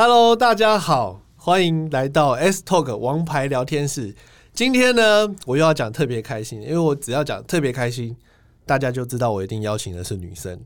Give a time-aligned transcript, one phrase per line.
[0.00, 4.14] Hello，大家好，欢迎来到 S Talk 王牌聊天室。
[4.54, 8.16] 今天呢，我又要讲特别开心，因为我只要讲特别开心，
[8.64, 10.60] 大家就知道我一定邀请的是女生。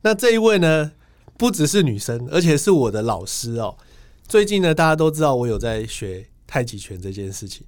[0.00, 0.92] 那这一位呢，
[1.36, 3.76] 不只是女生，而且是我的老师哦。
[4.26, 7.66] 最近呢，大家都知道我有在学太极拳这件事情。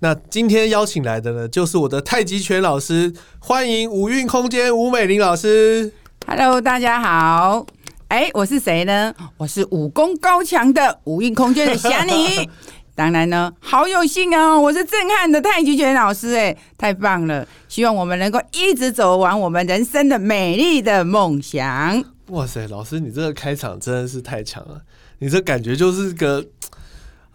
[0.00, 5.92] 那今天邀请来的呢，就是我的太极拳老师，欢迎五运空间吴美玲老师。
[6.26, 7.64] Hello，大家好。
[8.12, 9.14] 哎，我是谁呢？
[9.38, 12.12] 我是武功高强的五运空间的侠女。
[12.94, 17.48] 当然呢，好有幸哦，我是震撼的太极拳老师，哎，太棒了！
[17.68, 22.04] 希望我们能够一直走完我们人生的美丽的梦想。
[22.26, 24.82] 哇塞，老师，你这个开场真的是太强了！
[25.20, 26.44] 你这感觉就是个，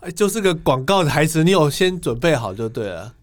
[0.01, 3.15] 哎，就是个广告台词，你有先准备好就对了。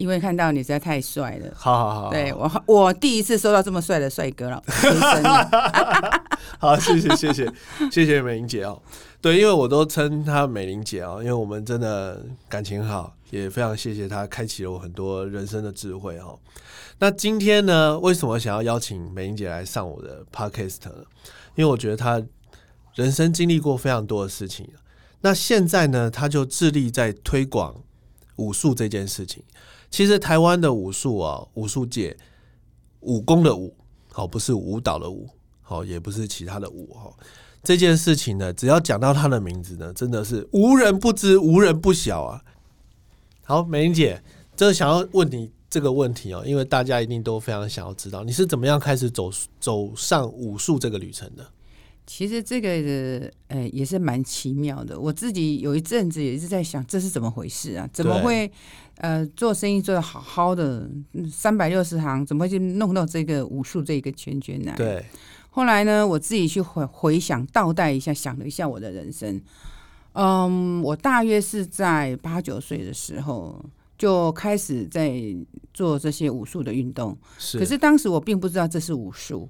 [0.00, 4.62] 因为看到你实在太帅了，好好好，对我，我第一次收到这么帅的帅哥了，
[6.58, 7.52] 好，谢谢谢谢
[7.92, 8.80] 谢谢美玲姐哦。
[9.20, 16.38] 对，因为我都称她美玲姐哦，因为我们真的感情好，也非常谢谢她开启了我很多人生的智慧哦。
[16.98, 20.94] 那今天呢，为什么想要邀请美玲姐来上我的 podcast 呢？
[21.56, 22.22] 因为我觉得她
[22.94, 24.66] 人生经历过非常多的事情，
[25.20, 27.82] 那现在呢，她就致力在推广
[28.36, 29.44] 武术这件事情。
[29.90, 32.16] 其实台湾的武术啊，武术界
[33.00, 33.74] 武功的武，
[34.12, 35.28] 好，不是舞蹈的舞，
[35.62, 37.12] 好，也不是其他的舞哈。
[37.62, 42.42] 这件事情呢，只要讲到他的名字呢，真的是无人不知，无人不晓啊。
[43.42, 44.22] 好，美玲姐，
[44.56, 51.44] 这想要问你这个问题哦，因为大家一定都非常想要知道，你是怎么样开始走走上武术这个旅程的？
[52.12, 57.88] 其实这个呃也是蛮奇妙的，我自己有一阵子也是在想，这是怎么回事啊？
[57.92, 58.50] 怎么会
[58.96, 60.90] 呃做生意做的好好的，
[61.30, 64.74] 三百六十行，怎么会去弄到这个武术这个圈圈来？
[64.74, 65.04] 对，
[65.50, 69.40] 后来呢，我自己去回回想倒带一下，想了一下我的人生。
[70.14, 73.64] 嗯，我大约是在八九岁的时候
[73.96, 75.14] 就开始在
[75.72, 79.48] 做这些武术的运动，是，可是当时我并不知道这是武术。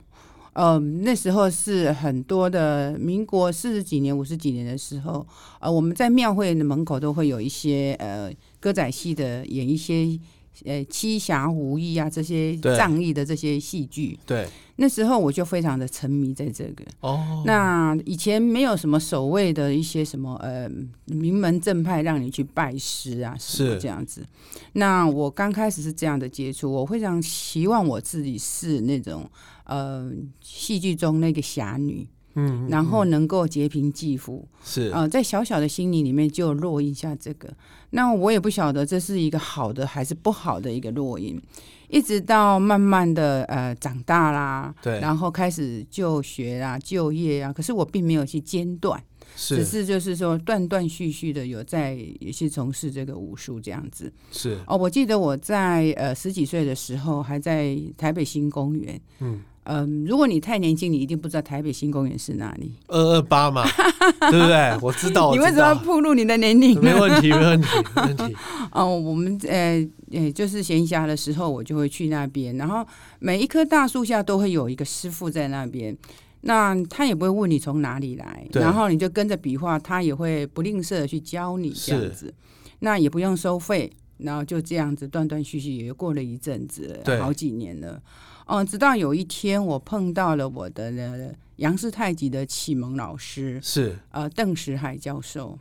[0.62, 5.26] 嗯，那时候是很多的民国四十几年、五十几年的时候，
[5.59, 10.20] 呃，我们在庙会的门口都会有一些呃歌仔戏的演一些
[10.65, 14.19] 呃七侠五义啊这些仗义的这些戏剧。
[14.27, 16.84] 对，那时候我就非常的沉迷在这个。
[17.00, 20.71] 哦，那以前没有什么所谓的一些什么呃
[21.06, 24.27] 名门正派让你去拜师啊，是这样子。
[24.75, 29.28] 那我刚开始是这样的接触，我非常希望我自己是那种
[29.65, 34.47] 呃戏剧中那个侠女，嗯，然后能够劫贫济富。
[34.65, 37.49] 是，呃，在小小的心里里面就落印下这个。
[37.91, 41.41] 那我也不晓得这是一个好的还是不好的一个落印，
[41.89, 49.03] 一直到慢慢的呃长大啦，对然后开始就学啊、就业啊，可是我并没有去间断，
[49.35, 54.12] 只是是就是说断断续续的有在也是从事这个武术这样子。
[54.31, 59.01] 是，哦，我记得我在呃十几岁的时候还在台北新公园。
[59.19, 59.41] 嗯。
[59.72, 62.72] 嗯，如果你太年轻，你一定不知道台北新公园是哪里。
[62.88, 63.64] 二二八嘛，
[64.31, 64.76] 对不对？
[64.82, 66.81] 我知道，你为什么要道，暴露你的年龄？
[66.82, 68.36] 没问题，没问题，没问题。
[68.72, 72.84] 哦，我们呃呃，就是闲暇的时候，我就会去那边，然后
[73.20, 75.97] 每一棵大树下都会有一个师傅在那边。
[76.42, 82.32] 那他也不会问你从哪里来，然后你就跟着比划，他也会不吝啬的去教你这样子。
[82.78, 83.92] 那也不用收费，
[84.22, 88.03] 然后就这样子断断续续也过了一阵子，好几年了。
[88.47, 95.58] 哦，直到有一天我碰到了我的呃杨氏太极的启蒙老师，是，呃邓石海教授。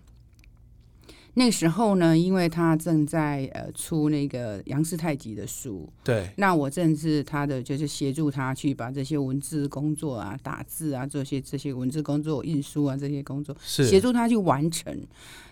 [1.36, 14.94] 那时候呢，因为他正在呃出那个杨氏太极的书，对，那我正是他的就是协助他去把这些文字工作啊、打字啊这些这些文字工作、印书啊这些工作协，助他去完成。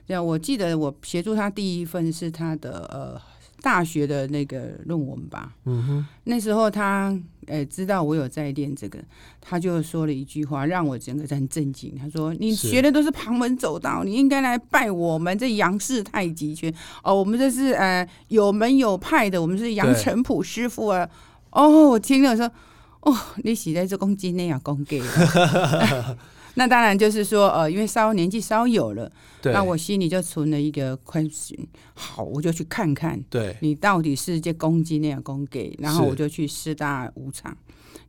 [0.06, 3.22] 这样，我记得我协助他第一份是他的呃
[3.62, 5.54] 大学的那个论文吧。
[5.66, 9.00] 嗯哼，那时候他呃知道我有在练这个，
[9.42, 11.96] 他就说了一句话，让我整个很震惊。
[11.98, 16.74] 他说：“你是学的都是旁门走道，你应该来拜我们这杨氏太极拳
[17.04, 21.10] 哦，我们这是呃有门有派的，我们是杨成普师傅啊。”
[21.52, 22.52] 哦，我听了说
[23.02, 25.02] ：“哦，你洗在这公斤那样公给。”
[26.58, 29.12] 那当然就是说，呃，因为稍年纪稍有了，
[29.42, 31.60] 对，那我心里就存了一个 question，
[31.94, 37.56] 好，我就去看看对，你到底是这公斤那样公给，然后我就去师大舞场，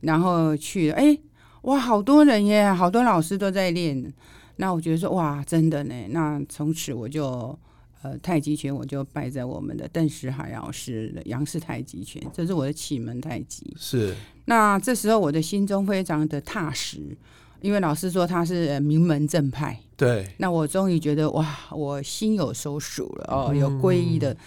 [0.01, 1.15] 然后去了，哎，
[1.61, 4.11] 哇，好多人耶，好多老师都在练，
[4.55, 7.57] 那我觉得说，哇，真的呢，那从此我就。
[8.01, 13.75] 呃，太极拳我就拜在我们的邓石海老师的杨氏太极拳，这是我的启蒙太极。
[13.77, 17.17] 是，那这时候我的心中非常的踏实，
[17.61, 24.31] 因为老师说他是呃名门正派，对，那我终于觉得哇，我心有所属了哦，嗯有皈依的。
[24.31, 24.37] 嗯，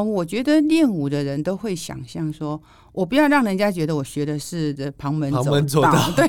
[0.00, 2.62] 我觉得练武的人都会想象说，
[2.92, 6.28] 我不要让人家觉得我学的是这旁门旁门左道道，对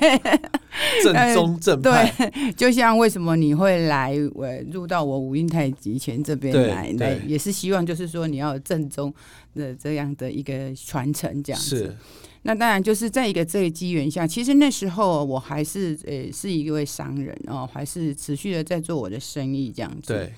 [1.03, 9.13] 正宗正派，对，就像为什么你会来我入到我五阴太极拳这边来，对来也是希望就是说你要正宗
[9.53, 11.77] 的这样的一个传承这样子。
[11.77, 11.97] 是
[12.45, 20.13] 那当然就是在一个这个机缘下，其实那时候我还是呃是一位商人哦，还是持续的在做我的生意这样子。
[20.13, 20.33] 对，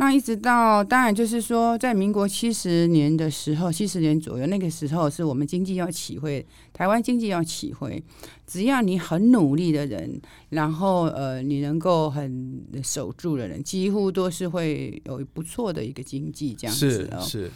[0.00, 8.02] 那一直到当然就是说，在民国七十年的时候，七十年左右，那个时候是我们经济要起飞，台湾经济要起飞，
[8.46, 10.18] 只要你很努力的人，
[10.48, 17.20] 然后呃你能够很守住的人，几乎都是会有不错的一个经济这样子哦。
[17.20, 17.50] 是是，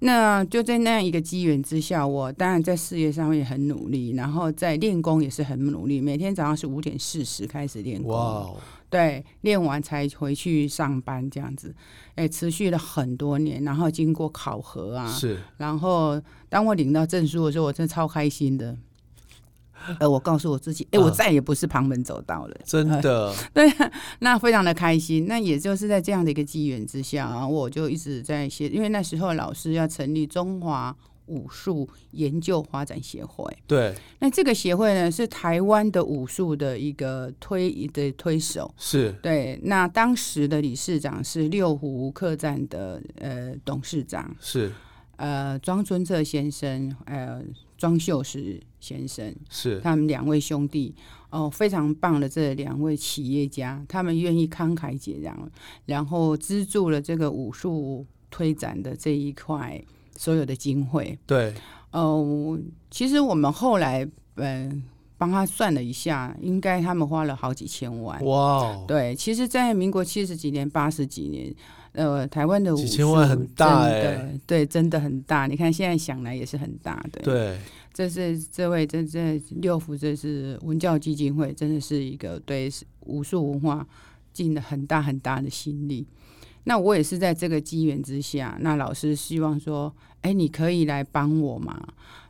[0.00, 8.56] 那就在那样一个机缘之下，我当然在事业上面很努力，然后在练功也是很努力，每天早上是五点四十开始练功。
[8.94, 11.74] 对，练完才回去上班这样子，
[12.14, 15.42] 哎，持续了很多年，然后经过考核啊，是。
[15.56, 18.76] 然后当我领到证书的时候，我真的超开心的。
[19.98, 23.68] 呃，我告诉我自己，哎，我啊再也不是旁门左道了，真的， 对
[24.20, 25.26] 那非常的开心。
[25.26, 30.96] 那也就是在这样的一个机缘之下，然后我就一直在写，因为那时候老师要成立中华
[31.26, 39.14] 武术研究发展协会，对，那这个协会呢是台湾的武术的一个推的推手，是。
[39.22, 44.72] 对，那当时的理事长是六湖客栈的呃董事长，是。
[45.16, 47.40] 呃庄春策先生，呃
[47.78, 50.92] 庄秀实先生，是，他们两位兄弟
[51.30, 55.48] 哦，非常棒的这两位企业家，他们愿意慷慨解囊，
[55.86, 59.80] 然后资助了这个武术推展的这一块
[60.16, 61.18] 所有的经费。
[61.26, 61.52] 对，
[61.92, 62.58] 哦，
[62.90, 64.04] 其实我们后来
[64.36, 64.82] 嗯、呃
[65.16, 68.22] 帮他算了一下，应该他们花了好几千万。
[68.24, 71.54] 哇哦，对，其实，在民国七十几年、八十几年，
[71.92, 75.46] 呃，台湾的武几千万很大哎欸对，真的很大。
[75.46, 77.58] 你看现在想来也是很大的。，对，
[77.94, 82.68] 这是这位这这六福，这是文教基金会，真的是一个对
[83.00, 83.86] 武术文化
[84.32, 86.04] 尽了很大很大的心力。
[86.64, 91.80] 那我也是在这个机缘之下，那老师希望说，哎，你可以来帮我嘛，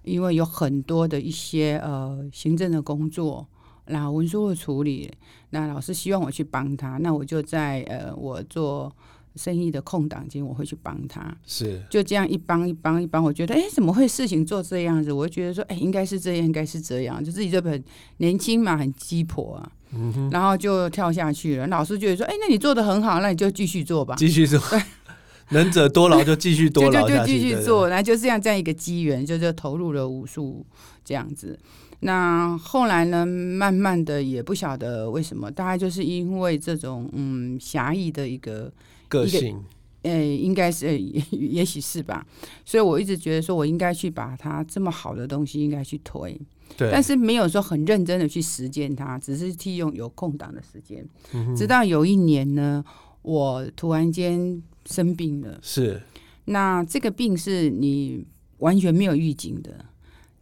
[0.03, 3.47] 因为有很多的一些呃行政的工作，
[3.87, 5.11] 那文书的处理，
[5.51, 8.93] 那老师希望我去帮他，那我就在呃我做
[9.37, 11.35] 生意的空档间，我会去帮他。
[11.47, 15.13] 是就这样一帮一帮一帮，我觉得哎，诶怎么会事情做这样子？
[15.13, 17.83] 我就觉得说，哎，应该是这样，应该是这样，就自己这本
[18.19, 21.67] 年轻嘛，很鸡婆啊，嗯然后就跳下去了。
[21.67, 24.15] 老师觉得说，哎，那你做的很好，那你就继续做吧。
[24.17, 24.61] 继续做，
[25.51, 30.65] 能者多劳就继续多劳就继续做，然后就这样这样一个机缘，就就投入了武术
[31.05, 31.59] 这样子。
[32.01, 38.71] 那后来呢，慢慢的也不晓得为什么，大概就是因为这种嗯狭义的一个
[39.15, 39.63] 个性。
[40.03, 42.27] 呃，应该是，呃也也许是吧。
[42.63, 46.39] 所以我一直觉得说，我应该去把它这么好的东西应该去推，
[46.77, 51.03] 对，但是没有说很认真的去实践它，只是利用有空档的时间。
[51.33, 52.85] 嗯直到有一年呢，
[53.23, 56.03] 我突然间生病了，是。
[56.45, 58.27] 那这个病是你
[58.59, 59.87] 完全没有预警的，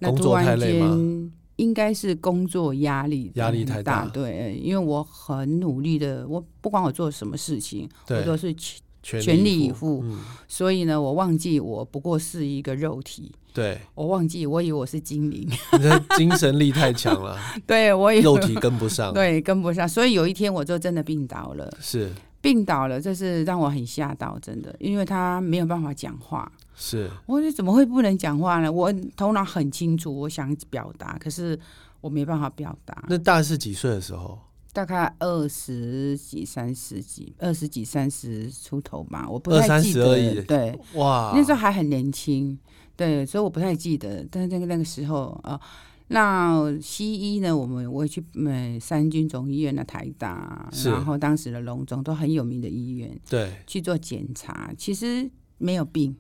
[0.00, 0.88] 那工作突然太累吗？
[0.88, 8.52] 间应该是工作压力压力太大对，呃因为我很努力的，我不管我做什么事情，我都是
[9.02, 22.10] 全力以以赴嗯，所以呢，我忘记我不过是一个肉体，对，我忘记我以为我是精灵， 你的精神力太强了，对我 肉体跟不上，对跟不上，所以有一天我就真的病倒了，是。
[22.40, 26.50] 病倒了，这是让我很吓到，真的，因为他没有办法讲话。
[26.74, 28.70] 是我说怎么会不能讲话呢？
[28.70, 31.58] 我头脑很清楚，我想表达，可是
[32.00, 33.05] 我没办法表达。
[33.08, 34.38] 那大概是几岁的时候？
[34.72, 42.58] 大概二十几、三十几、二十几、三十出头吧，我不二三太记得十而已对，哇，那时候还很年轻，
[42.96, 44.26] 对，所以我不太记得。
[44.31, 45.60] 但是那个那个时候啊、呃
[46.08, 56.14] 那西医呢，我们我也去呃三军总医院的台大，然后当时的龙总都很有名的医院对，去做检查，其实没有病。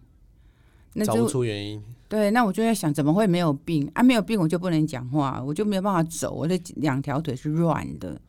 [0.94, 4.02] 那找不出原因，对，那我就在想，怎么会没有病啊？
[4.02, 8.20] 没有病我就不能讲话，我就没有办法走，我的两条腿是软的，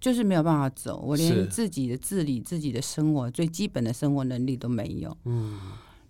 [0.00, 5.16] 就是没有办法走，我连自己的自理、自己的生活最基本的生活能力都没有。
[5.24, 5.60] 嗯，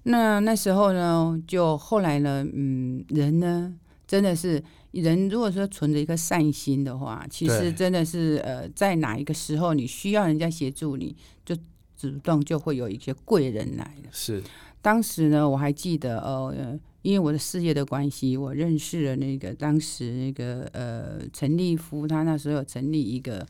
[0.04, 3.74] 那那时候呢，就后来呢，嗯，人呢
[4.06, 4.62] 真的是
[4.92, 11.54] 人，如果说存着一颗善心的话，其实真的是呃，在哪一个时候你需要人家协助你，就
[11.94, 14.08] 主动就会有一些贵人来了。
[14.10, 14.42] 是
[14.88, 23.46] 当时呢，我还记得，呃，呃因为我的事业的关系，我认识了那个当时那个呃陈立夫，他那时候有成立一个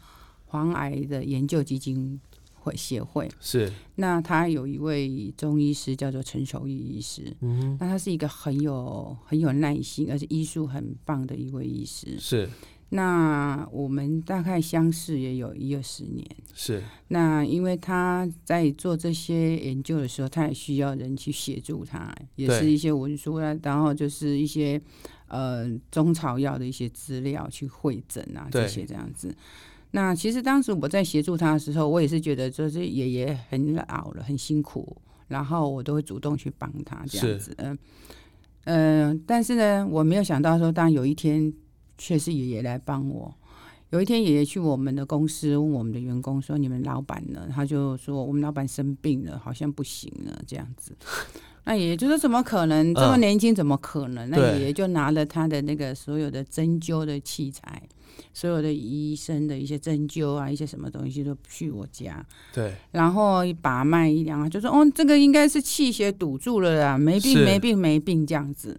[0.47, 2.21] 黄癌的研究基金
[2.54, 3.30] 会协会。
[3.40, 12.18] 是，那他有一位中医师叫做陈守义医师，嗯那他是一个很有很有耐心，而且医术很棒的一位医师，。
[12.18, 12.50] 是
[12.90, 16.26] 那我们大概相识也有一二十年。
[16.54, 24.80] 是，那因为他在做这些研究的时候，他也需要人去协助他，也是一些文书啊，然后就是一些
[25.28, 29.35] 呃中草药的一些资料去会诊啊，这些这样子。
[29.90, 34.97] 那其实当时我在协助他的时候，我也是觉得就是爷爷很老了，很辛苦，
[35.28, 37.54] 然后我都会主动去帮他这样子。
[37.59, 37.78] 嗯
[38.64, 41.50] 嗯、呃但是呢，我没有想到说，当有一天
[41.98, 43.34] 却是爷爷来帮我。
[43.90, 50.94] 有一天，爷爷去我们的公司问我们的员工说：“你们老板呢？”他就说：“我们老板生病了，好像不行了，这样子。”
[51.64, 52.94] 那爷爷就说：“怎么可能？
[52.94, 57.82] 这么嗯年轻，怎么可能？”那爷爷就拿了他的那个所有的针灸的器材，
[58.34, 68.78] 所有的医生的一些针灸啊，一些什么东西都去我家，对，然后一把脉一量啊，就说：“哦，这个应该是气血堵住了啦，没病没病没病这样子。”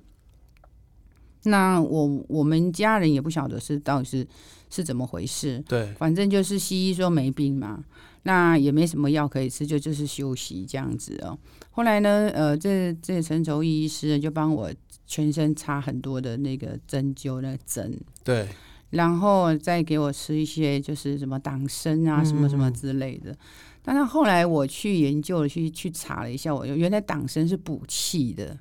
[1.44, 4.28] 那我我们家人也不晓得是到底是
[4.70, 7.84] 是怎么回事，对，反正就是西医说没病嘛，
[8.24, 11.38] 那也没什么药可以吃，就就是休息这样子哦。
[11.72, 14.70] 后来呢，呃，这这陈畴义医师呢就帮我
[15.08, 18.48] 全身插很多的那个针灸那个针，对，
[18.90, 23.36] 然后再给我吃一些就是什么党参啊，什么什么之类的。
[23.82, 28.56] 但是后来我去研究了，去去查了一下，我原来党参是补气的，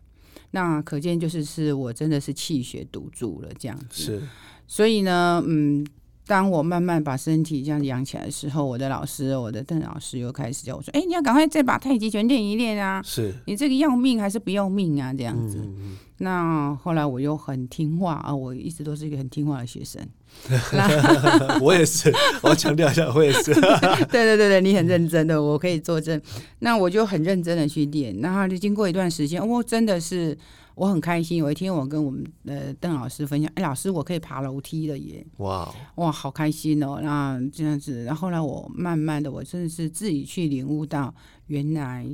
[0.50, 4.02] 那可见就是是我真的是气血堵住了这样子。
[4.02, 4.22] 是，
[4.66, 5.86] 所以呢，嗯，
[6.26, 13.02] 当我慢慢把身体这样养起来的时候，我的老师，我的邓老师又开始叫我说：“哎、你要赶快再把太极拳练一练啊！
[13.02, 15.58] 是，你这个要命还是不要命啊？”这样子。
[15.58, 20.04] 嗯嗯那后来我又很听话啊，我一直都是一个很听话的学生。
[20.48, 23.52] 嗯 我也是，我要强调一下，我也是，
[24.10, 26.20] 对对对对，你很认真的，我可以作证。
[26.60, 30.36] 那我就很认真的去练，然后就经过一段时间，我、真的是
[30.74, 31.38] 我很开心。
[31.38, 35.26] 有一天，我跟我们呃邓老师分享，哎，老师，我可以爬楼梯了耶！
[35.38, 35.62] 哇
[35.94, 37.00] 哦，哇，好开心哦！
[37.02, 41.14] 那这样子，然后后来我慢慢的，我真的是自己去领悟到，
[41.48, 42.06] 原来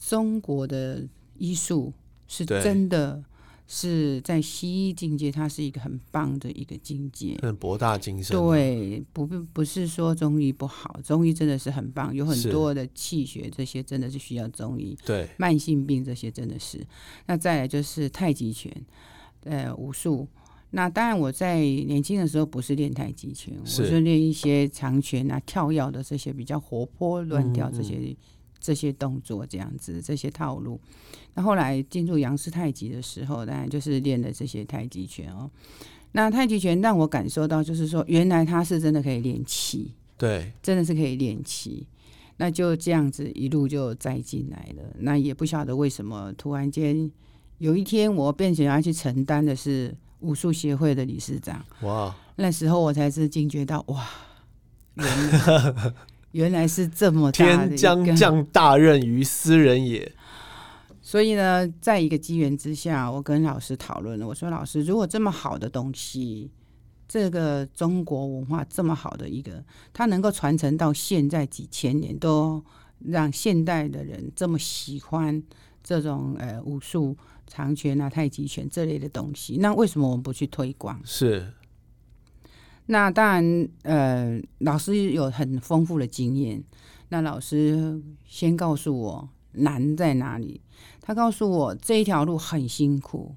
[0.00, 1.02] 中国的
[1.38, 1.92] 医术
[2.26, 3.22] 是真的
[3.74, 7.38] 是在西医境界，它是一个很棒的一个境界。
[7.40, 16.86] 很博大精深，，对，不不不是说中医不好，中医真的是很棒，有很多的气血这些真的是需要中医，对，慢性病这些真的是。
[17.24, 18.70] 那再来就是太极拳，
[19.44, 20.28] 呃，武术。
[20.74, 28.14] 那当然，我在年轻的时候不是练太极拳，我是是练一些长拳啊、跳跃的这些比较活泼、乱跳嗯这些、
[28.62, 30.80] 这些动作，这样子这些套路。
[31.34, 35.50] 那后来进入杨氏太极的时候，当然就是练的这些太极拳哦。
[36.12, 41.86] 那太极拳让我感受到，就是说，原来它是真的可以练气，对，真的是可以练气。
[42.36, 44.82] 那就这样子一路就栽进来了。
[45.00, 47.10] 那也不晓得为什么，突然间
[47.58, 51.64] 有一天我变成要去承担的是武术协会的理事长。
[51.82, 54.06] 哇，那时候我才是惊觉到，哇，
[54.94, 55.94] 原来
[56.32, 60.10] 原来是这么大的天将降大任于斯人也，
[61.00, 64.26] 所以呢，在一个机缘之下，我跟老师讨论了。
[64.26, 66.50] 我说：“老师，如果这么好的东西，
[67.06, 69.62] 这个中国文化这么好的一个，
[69.92, 72.64] 它能够传承到现在几千年，都
[73.00, 75.42] 让现代的人这么喜欢
[75.82, 77.14] 这种呃武术、
[77.46, 80.98] 长拳啊、太极拳这类的东西，那为什么我们不去推广？
[81.04, 81.52] 是，
[82.86, 86.62] 那当然，呃，老师有很丰富的经验。
[87.08, 90.60] 那老师先告诉我难在哪里，
[91.00, 93.34] 他告诉我这一条路很辛苦，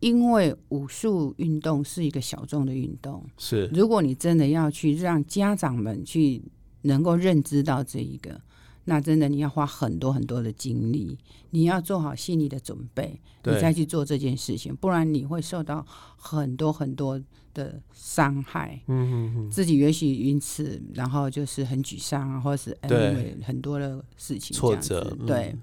[0.00, 3.22] 因为武术运动是一个小众的运动。
[3.36, 6.42] 是，如果你真的要去让家长们去
[6.82, 8.40] 能够认知到这一个，
[8.84, 11.18] 那真的你要花很多很多的精力，
[11.50, 15.86] 你要做好心理的准备，你再去做这件事情，不然你会受到
[16.16, 17.22] 很多很多
[17.54, 18.80] 的伤害。
[18.86, 22.76] 嗯嗯嗯，自己也许因此，然后就是很沮丧啊，或者是
[23.44, 25.56] 很多的事情挫这样子折嗯对。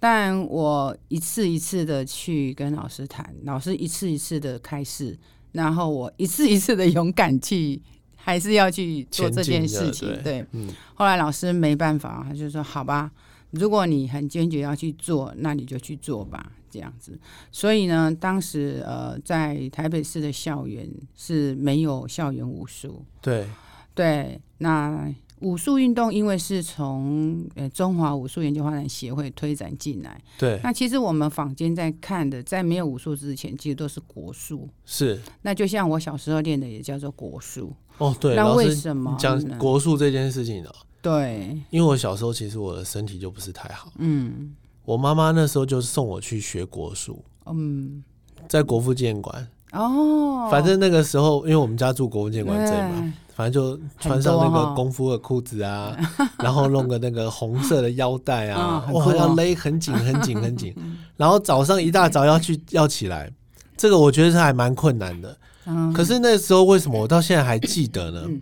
[0.00, 5.18] 但我一次一次的去跟老师谈，老师一次一次的开示，
[5.52, 7.82] 然后我一次一次的勇敢去，
[8.14, 10.08] 还是要去做这件事情。
[10.22, 13.10] 对，嗯，后来老师没办法，他就说：“好吧，
[13.50, 17.18] 如果你很坚决要去做，那你就去做吧。”这样子。
[17.50, 23.04] 所以呢，当时呃，在台北市的校园是没有校园武术。
[23.20, 23.46] 对，
[23.94, 34.68] 对，那武术运动因为是从呃中华武术研究发展协会推展进来，对，那其实我们坊间在看的，在没有武术之前，其实都是国术。
[34.84, 37.72] 是那就像我小时候练的，也叫做国术。
[37.98, 38.34] 哦，对。
[38.34, 40.70] 那为什么你讲呢国术这件事情呢？
[41.00, 44.56] 对，因为我小时候其实我的身体就不是太好，嗯
[44.88, 48.02] 我妈妈那时候就送我去学国术，嗯，
[48.48, 49.46] 在国父纪念馆。
[49.72, 55.94] 哦，反正那个时候，因为我们家住国父纪念馆这里嘛，反正就穿上那个功夫的裤子啊，
[56.38, 60.74] 然后弄个那个红色的腰带啊嗯，很酷哇，哦要勒很紧很紧很紧，
[61.18, 63.30] 然后早上一大早要去要起来，
[63.76, 65.36] 这个我觉得是还蛮困难的。
[65.66, 68.22] 嗯可是那时候为什么我到现在还记得呢？
[68.24, 68.40] 嗯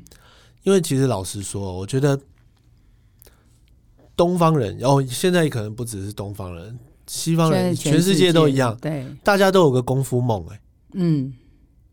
[0.62, 2.16] 因为其实老实说，我觉得
[4.16, 10.60] 东方人然哦，现在可能不只是东方人，西方人全世界都一样，对，大家都有个功夫梦哎、
[10.94, 11.34] 嗯。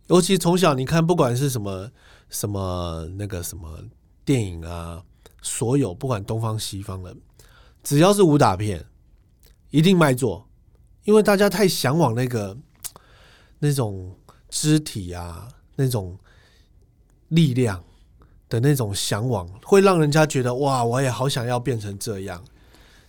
[0.08, 1.89] 尤其从小你看，不管是什么
[2.30, 3.80] 什么那个什么
[4.25, 5.01] 电影啊，
[5.42, 7.15] 所有不管东方西方的，
[7.84, 8.86] 只要是武打片，
[9.70, 10.48] 一定卖座，
[11.06, 12.58] 因为大家太向往那个
[13.60, 14.13] 那种
[14.50, 16.18] 肢体啊，那种
[17.30, 17.82] 力量
[18.54, 22.40] 的那种向往，会让人家觉得哇，我也好想要变成这样。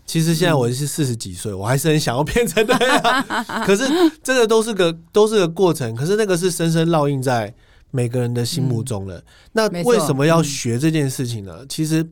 [0.06, 3.24] 其实现在我是四十几岁，我还是很想要变成那样。
[3.66, 3.84] 可是
[4.22, 7.54] 这个都是个都是个过程，可是那个是深深烙印在
[7.90, 9.22] 每个人的心目中了。
[9.52, 11.66] 那为什么要学这件事情呢？
[11.68, 12.06] 其实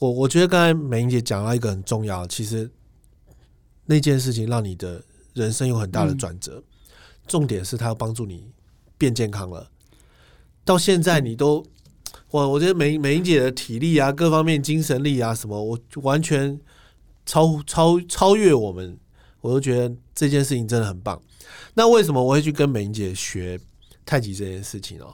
[0.00, 2.68] 我我觉得刚才美英姐讲到一个很重要，其实
[3.86, 5.00] 那件事情让你的
[5.34, 6.60] 人生有很大的转折。
[7.28, 8.50] 重点是它要帮助你
[8.98, 9.68] 变健康了。
[10.64, 11.64] 到现在你都，
[12.30, 16.58] 我我觉得美美英姐的体力啊，各方面精神力啊，什么，我完全
[17.26, 18.96] 超超超越我们，
[19.40, 21.20] 我都觉得这件事情真的很棒。
[21.74, 23.58] 那为什么我会去跟美英姐学
[24.06, 25.12] 太极这件事情哦？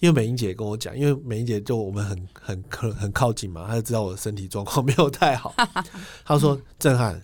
[0.00, 5.52] 因为美英姐跟我讲，因为美英姐就我们很很很很靠近嘛，她就知道我的身体状况没有太好。
[6.24, 7.20] 她说：“震撼，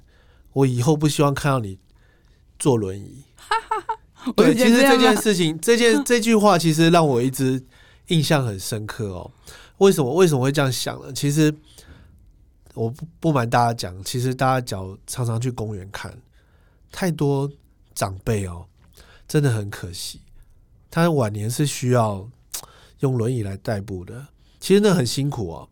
[0.53, 1.79] 我以后不希望看到你
[2.59, 3.23] 坐轮椅。”
[4.35, 7.63] 对，其实这件事情，这件这句话其实让我一直
[8.09, 9.31] 印象很深刻哦。
[9.79, 11.13] 为什么为什么会这样想呢？
[11.13, 11.55] 其实
[12.75, 16.17] 我不不瞒大家讲，其实大家脚常常去公园看，
[16.93, 17.51] 太多
[17.95, 18.67] 长辈哦，
[19.27, 20.21] 真的很可惜。
[20.91, 22.29] 他晚年是需要
[23.01, 24.29] 用轮椅来代步的，
[24.61, 25.69] 其实那很辛苦哦。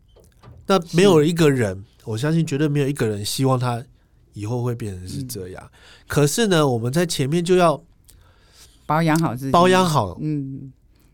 [0.65, 3.83] 那没有一个人，我相信绝对没有一个人希望他
[4.33, 5.71] 以后会变成是这样。
[6.07, 7.81] 可是呢，我们在前面就要
[8.85, 10.71] 保养好自己，保养好，嗯，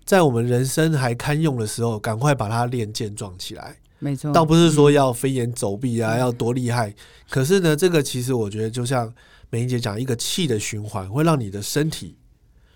[0.09, 3.77] 在我们人生还堪用的时候，赶快把它练健壮起来。
[3.99, 6.91] 没错，倒不是说要飞檐走壁啊，要多厉害。
[7.29, 9.13] 可是呢，这个其实我觉得就像
[9.51, 12.17] 美英姐讲，一个气的循环会让你的身体，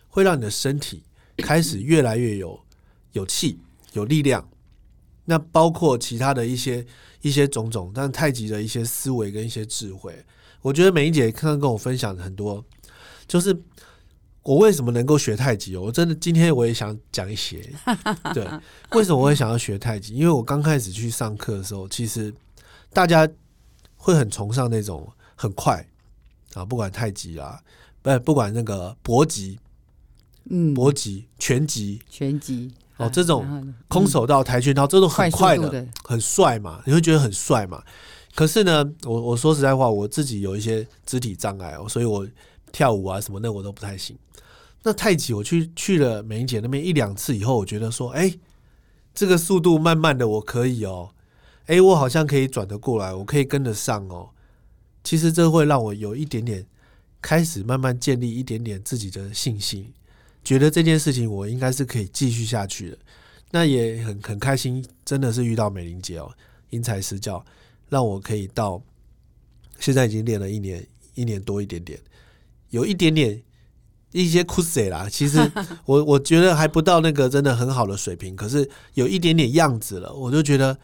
[0.09, 1.01] 会让你的身体
[1.37, 2.59] 开始越来越有
[3.13, 3.57] 有气、
[3.93, 4.47] 有力量。
[5.25, 6.85] 那包括其他的一些
[7.21, 10.23] 一些种种，但太极的一些思维跟一些智慧，
[10.61, 12.63] 我觉得美英姐刚刚跟我分享很多，
[13.27, 13.59] 就是
[14.43, 17.61] 我为什么能够学太极哦，我真的今天我也想讲一些。
[18.35, 18.45] 对，
[18.91, 20.15] 为什么我会想要学太极？
[20.15, 22.33] 因为我刚开始去上课的时候，其实
[22.91, 23.27] 大家
[23.95, 25.85] 会很崇尚那种很快
[26.55, 27.57] 啊，不管太极啊，
[28.01, 29.57] 不不管那个搏击、
[30.49, 37.81] 嗯，搏击、拳击、拳击啊哦这种空手道、跆拳道，这种很快的，快的很帅嘛，你会觉得很帅嘛。
[38.35, 42.27] 可是呢，我我说实在话，我自己有一些肢体障碍哦，所以我
[42.73, 44.17] 跳舞啊什么那我都不太行。
[44.83, 48.37] 那太极我去去了美英姐那边一两次以后，我觉得说，哎、
[49.13, 51.13] 这个速度慢慢的我可以哦，
[51.67, 54.29] 哎、我好像可以转得过来，我可以跟得上哦。
[55.03, 56.65] 其实这会让我有一点点
[57.21, 59.91] 开始慢慢建立一点点自己的信心，
[60.43, 62.97] 觉得这件事情我应该是可以继续下去的。
[63.51, 66.31] 那也很很开心，真的是遇到美玲姐哦，
[66.69, 67.45] 因材施教，
[67.87, 68.81] 让我可以到
[69.79, 71.99] 现在已经练了一年一年多一点点，
[72.69, 73.41] 有一点点
[74.13, 75.09] 一些酷死啦。
[75.09, 75.37] 其实
[75.85, 80.77] 我我觉得还不到那个真的很好的水平，可是有一点点样子了，我就觉得，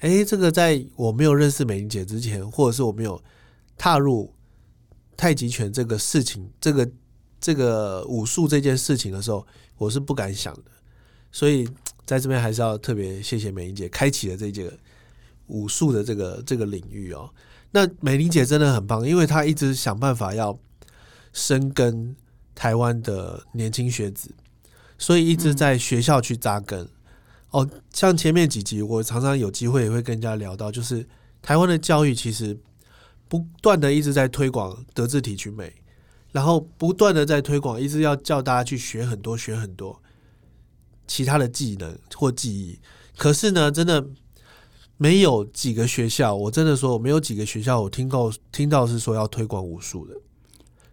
[0.00, 3.22] 哎、这个在我没有认识美玲姐之前，或者是我没有
[3.78, 4.34] 踏入
[5.16, 6.90] 太极拳这个事情，这个
[7.40, 10.64] 这个武术这件事情的时候，我是不敢想的。
[11.30, 11.68] 所以
[12.04, 14.72] 在这边还是要特别谢谢美玲姐开启了这个
[15.46, 17.30] 武术的这个这个领域哦。
[17.70, 20.58] 那美玲姐真的很棒，因为她一直想办法要
[21.32, 22.14] 深耕
[22.54, 24.34] 台湾的年轻学子，
[24.98, 26.88] 所以一直在学校去扎根。
[27.50, 31.06] 哦，像前面几集我常常有机会也会跟人家聊到，就是
[31.42, 32.58] 台湾的教育其实
[33.28, 35.70] 不断的一直在推广德智体群美，
[36.30, 40.00] 然后不断的在推广，一直要叫大家去学很多学很多
[41.06, 42.78] 其他的技能或技艺。
[43.18, 44.06] 可是呢，真的
[44.96, 50.14] 没有几个学校，我真的说我没有几个学校我听到听到是说要推广武术的。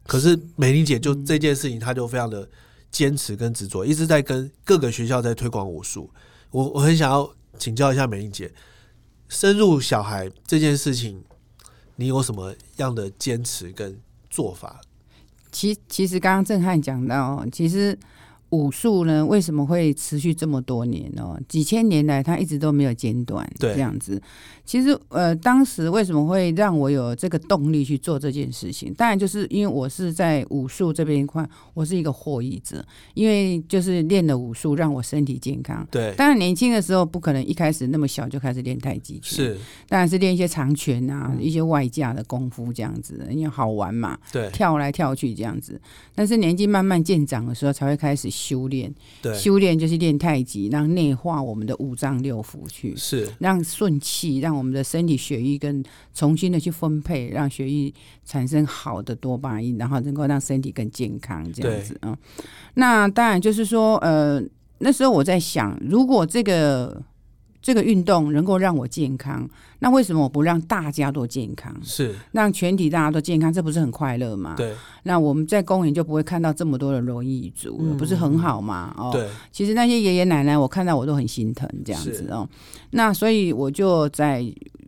[0.09, 2.49] 可是美玲姐就这件事情，她就非常的
[2.89, 6.09] 坚持跟执着，一直在跟各个学校在推广武术。
[6.49, 8.51] 我我很想要请教一下美玲姐，
[9.27, 11.23] 深入小孩这件事情，
[11.97, 13.99] 你有什么样的坚持跟
[14.31, 14.81] 做法？
[15.51, 17.95] 其其实刚刚郑汉讲到，其实。
[18.51, 21.39] 武术呢，为什么会持续这么多年呢？
[21.47, 23.47] 几千年来，它一直都没有间断。
[23.59, 24.21] 对，这样子。
[24.65, 28.93] 其实，呃，当时为什么会让我有这个动力去做这件事情？
[28.93, 32.83] 当然，就是因为我是在武术这边一块，我是一个获益者。
[33.13, 35.87] 因为就是练了武术，让我身体健康。
[35.89, 36.13] 对。
[36.15, 39.35] 当然，年轻的时候不可能一开始那么小就开始练太极拳。
[39.37, 39.57] 是。
[39.87, 44.17] 当然是练一些长拳啊，一些外架的功夫这样子，因为好玩嘛。
[44.31, 44.49] 对。
[44.51, 45.79] 跳来跳去这样子，
[46.15, 48.27] 但是年纪慢慢渐长的时候，才会开始。
[48.39, 62.17] 修炼，对，修炼就是练太极，让内化我们的五脏六腑去，是让顺气，让我们的身体血液跟重新的去分配，让血液产生好的多巴胺，然后能够让身体更健康，这样子啊。
[62.75, 64.41] 那当然就是说，呃，
[64.77, 67.03] 那时候我在想，如果这个。
[67.61, 69.47] 这个运动能够让我健康，
[69.79, 71.75] 那为什么我不让大家都健康？
[71.83, 74.55] 是让全体大家都健康，这不是很快乐吗？
[74.55, 74.73] 对。
[75.03, 78.93] 那我们在公园就不会看到这么多的容易族，不是很好吗？
[78.97, 79.27] 哦，对。
[79.51, 82.47] 其实那些爷爷奶奶，我看到我都很心疼，这样子哦。
[82.91, 84.45] 那所以我就在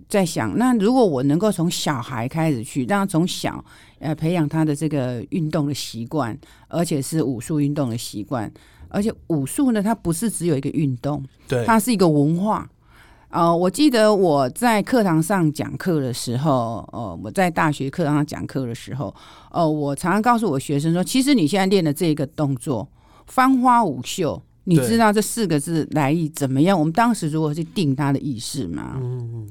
[0.07, 3.63] 在想，那如果我能够从小孩开始去，让他从小
[3.99, 6.37] 呃培养他的这个运动的习惯，
[6.69, 8.51] 而且是武术运动的习惯。
[8.91, 12.69] 而且武术呢，它不是只有一个运动，对，它是一个文化。
[13.29, 19.15] 呃，我记得我在课堂上讲课的时候，呃，我在大学课堂上讲课的时候，
[19.51, 22.85] 呃，我常常告诉我学生说，其实你现在练的这个动作
[23.27, 26.77] “翻花舞袖”，你知道这四个字来意怎么样？
[26.77, 28.99] 我们当时如何去定它的意思吗？
[29.01, 29.49] 嗯嗯，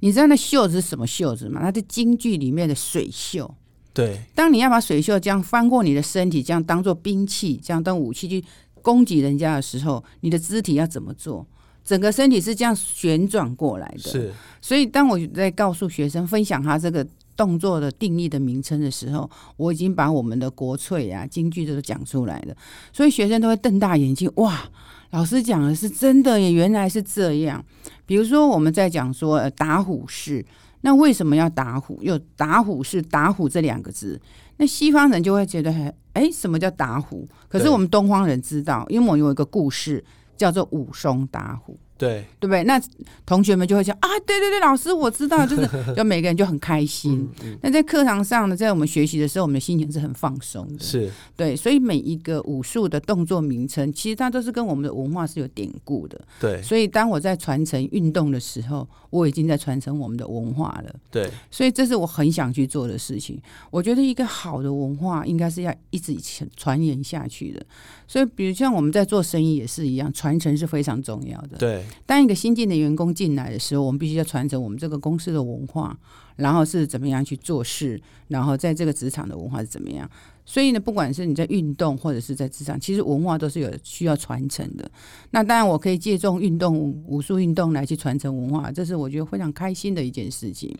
[0.00, 1.62] 你知道那袖子是什么袖子吗？
[1.62, 3.50] 它是京剧里面的水袖。
[3.98, 8.44] 对，当你要把水袖这样翻过你的身体，这样当做兵器，这样当武器去
[8.80, 11.44] 攻击人家的时候，你的肢体要怎么做？
[11.84, 13.98] 整个身体是这样旋转过来的。
[13.98, 17.04] 是，所以当我在告诉学生分享他这个
[17.36, 22.54] 动作的定义的名称的时候，我已经把我们的国粹啊、京剧都讲出来了。
[22.92, 24.62] 所以学生都会瞪大眼睛，哇，
[25.10, 27.64] 老师讲的是真的耶，原来是这样。
[28.06, 30.46] 比如说我们在讲说打虎式。
[30.82, 31.98] 那为什么要打虎？
[32.02, 34.20] 又打虎是打虎这两个字，
[34.58, 37.28] 那西方人就会觉得，哎，什么叫打虎？
[37.48, 40.04] 可是我们东方人知道，因为我有一个故事
[40.36, 41.78] 叫做武松打虎。
[41.98, 42.62] 对对不对？
[42.64, 42.80] 那
[43.26, 47.28] 同学们就会讲啊，对对对，老师我知道，就是 就每个人就很开心。
[47.60, 50.84] 那在课堂上呢，在我们学习的时候，我们的心情是很放松的。
[50.84, 56.20] 是对，所以每一个武术的动作名称，其实它都是跟我们的文化是有典故的。
[56.40, 60.94] 对，所以当我在传承运动的时候，我已经在传承我们的文化了。
[61.10, 63.40] 对，所以这是我很想去做的事情。
[63.70, 66.16] 我觉得一个好的文化应该是要一直
[66.56, 67.64] 传延下去的。
[68.06, 71.58] 所以，比如像我们在做生意也是一样，传承是非常重要的。
[71.58, 71.84] 对。
[72.06, 75.96] 当一个新进的员工进来的时候，我们必须要传承我们这个公司的文化，
[76.36, 80.08] 然后是怎么样去做事，然后在这个职场的文化是怎么样。
[80.44, 84.90] 所以呢，不管是你在运动或者是在职场，其实文化都是有需要传承的。
[85.32, 90.74] 那当然，我可以借重运动武术运动来去传承文化，这是我觉得非常开心的一件事情。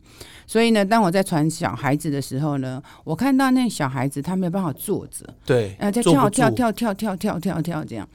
[0.47, 8.09] 所以呢，当我在传小孩子的时候呢，我看到那小孩子他没有办法坐着，对，啊，在跳跳跳跳跳跳跳跳这样。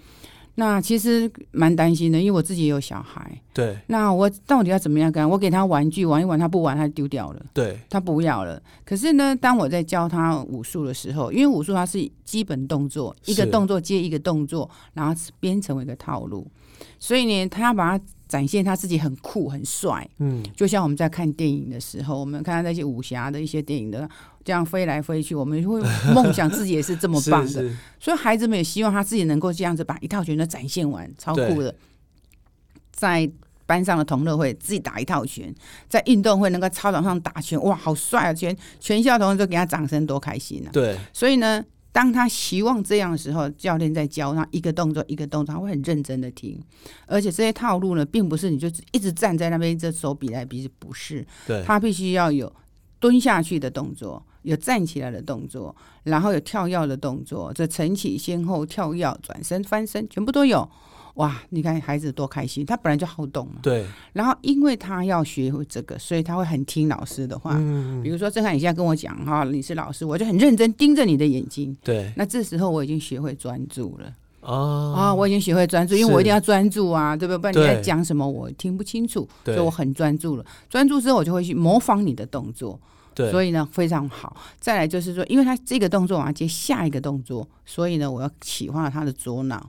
[0.55, 3.39] 那其实蛮担心的，因为我自己也有小孩。
[3.53, 3.77] 对。
[3.87, 5.27] 那我到底要怎么样跟？
[5.29, 7.45] 我给他玩具玩一玩，他不玩，他丢掉了。
[7.53, 7.79] 对。
[7.89, 8.61] 他不要了。
[8.85, 16.47] 可是呢，当我在教他武术的时候，因为武术它是基本动作，一个动作接一个动作，然后编成为一个套路，
[16.99, 18.03] 所以呢，他要把它。
[18.33, 24.09] 展现他自己很酷很帅，嗯，就像我们在看电影的时候，我们看到那些武侠的一些电影的
[24.43, 25.79] 这样飞来飞去，我们会
[26.15, 27.69] 梦想自己也是这么棒的。
[28.01, 31.75] 所以孩子们也希望他自己能够这样子把一套拳都展现完，超酷的。
[32.91, 33.29] 在
[33.67, 35.53] 班上的同乐会自己打一套拳，
[35.87, 38.33] 在运动会能够操场上打拳，哇，好帅啊！
[38.33, 40.73] 全全校同学都给他掌声，多开心啊！
[40.73, 41.63] 对，所以呢。
[41.93, 46.59] 当他希望这样的时候，教练在教他一个动作一个动作，他会很认真的听。
[47.05, 51.25] 而且这些套路呢，并不是你就一直站在那边，这手比来比去，不是。
[51.45, 52.51] 对，他必须要有
[52.99, 60.67] 蹲下去的动作，有站起来的动作，然后有跳跃的动作，这晨起先后跳跃、转身、翻身，全部都有。
[61.15, 62.65] 哇，你看孩子多开心！
[62.65, 63.59] 他本来就好动嘛。
[63.61, 63.85] 对。
[64.13, 67.55] 然后，因为他要学会这个，所以他会很听老师的话。
[67.55, 68.01] 嗯。
[68.01, 71.75] 比如说，郑汉，你现在跟我讲哈，你是老师，我就很认真盯着你的眼睛。
[71.83, 72.11] 对。
[72.17, 74.13] 那这时候我已经学会专注了。
[74.41, 77.37] 哦啊，我已经学会专注，因为我一定要专注啊，对不对？
[77.37, 80.45] 不然你在讲什么我听不清楚，所对以我很专注了。
[80.69, 82.77] 专注之后，我就会去模仿你的动作，
[83.15, 84.35] 对，所以呢非常好。
[84.59, 89.65] 再来就是说，因为他这个动作我要接下一个动作，所以呢我要启发他的左脑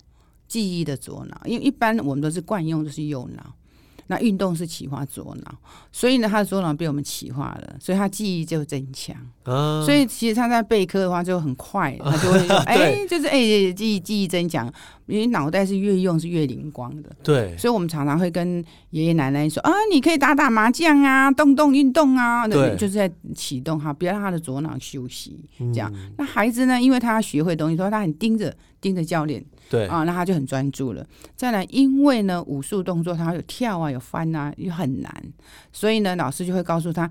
[0.49, 3.55] 记忆的左脑，因为一般我们都是惯用的是右脑。
[4.07, 5.55] 那运动是启发左脑，
[5.91, 9.17] 所以呢，他的左脑被我们启发了，所以他记忆就增强。
[9.45, 13.39] 啊，所以其实他在备课的话就很快， 他就会说，哎、就是哎、
[13.73, 14.71] 记忆记忆增强，
[15.07, 17.11] 因为脑袋是越用是越灵光的。
[17.23, 25.43] 对所以我们常常会跟爷爷奶奶说啊，你可以打打麻将啊，动动运动啊，对就是在启动哈，不要让他的左脑休息。
[25.73, 31.07] 这样嗯那孩子呢，因为他要学会东西，所以他很盯着盯着教练对啊，那他就很专注了。
[31.35, 35.13] 再来，因为呢武术动作他有跳啊，有翻啊，又很难，
[35.73, 37.11] 所以呢老师就会告诉他。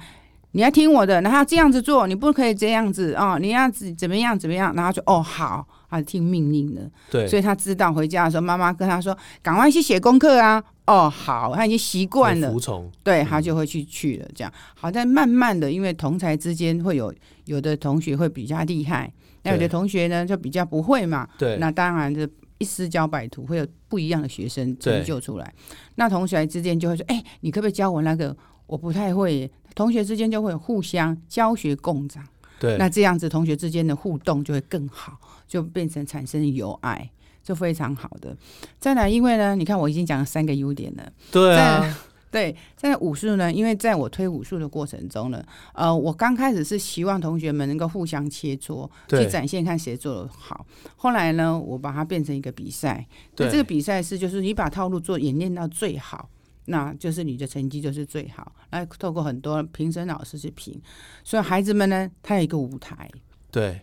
[0.56, 6.88] 你要听我的，然后这样子做，你不可以这样子啊、你要怎怎么样怎么样，然后就哦好，他听命令的。
[7.10, 14.28] 对，所以他知道回家的时候，妈妈跟他说：“赶快去写功课啊！”哦，好，他已经习惯了很服，从，对他就会去去了。
[14.36, 17.12] 这样好，在慢慢的，因为同才之间会有
[17.46, 19.12] 有的同学会比较厉害，
[19.42, 21.28] 那有的同学呢就比较不会嘛。
[21.36, 25.54] 对，那当然就一师教百图，会有不一样的学生成就出来。
[25.96, 28.36] 那同学之间就会说：“哎、你可不可以教我那个？
[28.68, 32.24] 我不太会。”同学之间就会互相教学共长。
[32.60, 37.10] 对，那这样子同学之间的互动就会更好，就变成产生友爱，
[37.44, 38.38] 就非常好的。
[38.80, 41.12] 再来，因为呢，你看我已经讲了三个优点了。
[41.32, 41.98] 对啊，
[42.34, 50.66] 对，在武术呢，因为在我推武术的过程中呢，呃，我刚开始是希望同学们能够互相切磋，去展现看谁做的好。
[50.96, 53.08] 后来呢，我把它变成一个比赛。
[53.36, 56.28] 对这个比赛是就是你把套路做演练到最好。
[56.66, 60.82] 那就是你的成绩就是最好，来透过很多评审老师去评，
[61.22, 63.10] 所以孩子们呢，他有一个舞台，
[63.52, 63.82] 对，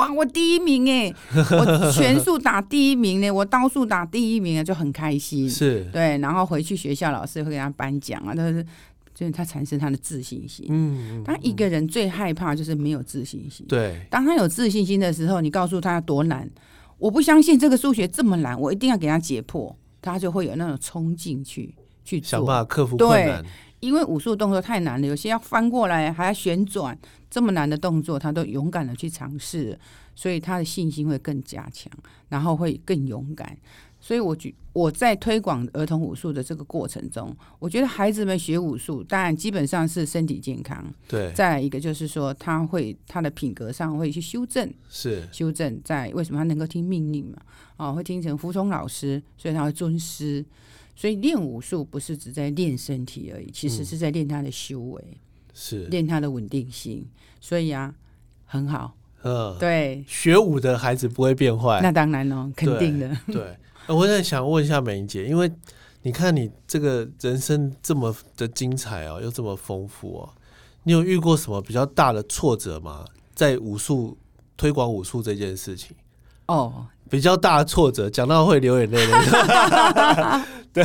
[0.00, 5.48] 哇，我第一名哎，我全速打第一名呢，我刀数打第一名啊，就很开心。
[5.48, 8.64] 是，对，然后回去学校老师会给他颁奖啊，但是
[9.14, 10.66] 就是他产生他的自信心。
[10.70, 13.66] 嗯，当一个人最害怕就是没有自信心。
[13.68, 16.48] 对，当他有自信心的时候，你告诉他多难，
[16.96, 22.46] 我不相信这个数学这么难，我一定要给他解破，他就会有那种冲劲去去想做。
[22.46, 23.44] 办法克服困难，
[23.80, 26.96] 因为武术动作太难了，有些要翻过来，还要旋转，
[27.30, 29.78] 这么难的动作，他都勇敢的去尝试，
[30.14, 31.90] 所以他的信心会更加强，
[32.28, 33.56] 然后会更勇敢。
[34.02, 47.36] 所以我觉我在推广儿童武术的这个过程中，我觉得孩子们学武术，当然基本上是身体健康，对，再来一个就是说他会他的品格上会去修正，是，修正在为什么他能够听命令嘛？
[47.76, 50.44] 哦，会听成服从老师，所以他会尊师。
[51.00, 55.02] 所以练武术不是只在练身体而已，其实是在练他的修为，
[55.54, 57.08] 是，练他的稳定性。
[57.40, 57.94] 所以啊，
[58.44, 58.94] 很好。
[59.22, 63.16] 嗯，对，学武的孩子不会变坏，那当然哦，肯定的。
[63.28, 65.50] 对，呃我在想问一下美玲姐，因为
[66.02, 70.28] 你看你这个人生这么的精彩哦，又这么丰富哦，
[70.82, 73.06] 你有遇过什么比较大的挫折吗？
[73.34, 74.18] 在武术
[74.54, 75.96] 推广武术这件事情，
[76.48, 80.46] 哦，比较大的挫折，讲到会流眼泪的。
[80.72, 80.84] 对，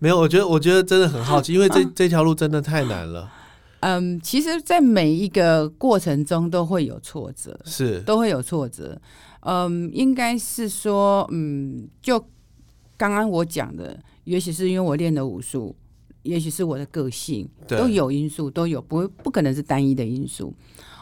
[0.00, 3.30] 没有，我觉得我觉得真的很好奇，因为这这条路真的太难了。
[3.80, 9.00] 嗯，其实，在每一个过程中都会有挫折，是，都会有挫折。
[9.40, 12.18] 嗯，应该是说，嗯，就
[12.96, 15.74] 刚刚我讲的，也许是因为我练的武术，
[16.22, 20.54] 也许是我的个性，都有因素，都有，不会不可能是单一的因素。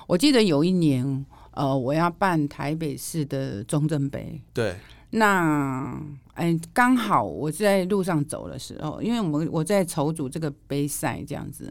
[0.07, 1.27] 我记得有一年，
[1.61, 4.75] 呃，我要办台北市的中正杯，对，
[5.11, 5.95] 那
[6.33, 11.71] 哎，刚好我在路上走的时候，因为我们我在筹组这个杯赛这样子，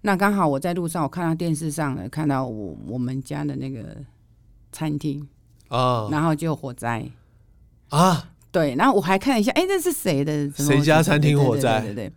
[0.00, 3.98] 那刚好我在路上，我看到电视上呢，看到我我们家的那个
[4.72, 5.28] 餐厅，
[5.68, 6.08] 啊。
[6.10, 7.06] 然后就火灾。
[7.90, 10.50] 啊，对，然后我还看了一下，哎，这是谁的？
[10.52, 11.80] 谁家餐厅火灾？
[11.80, 12.12] 对对对对对。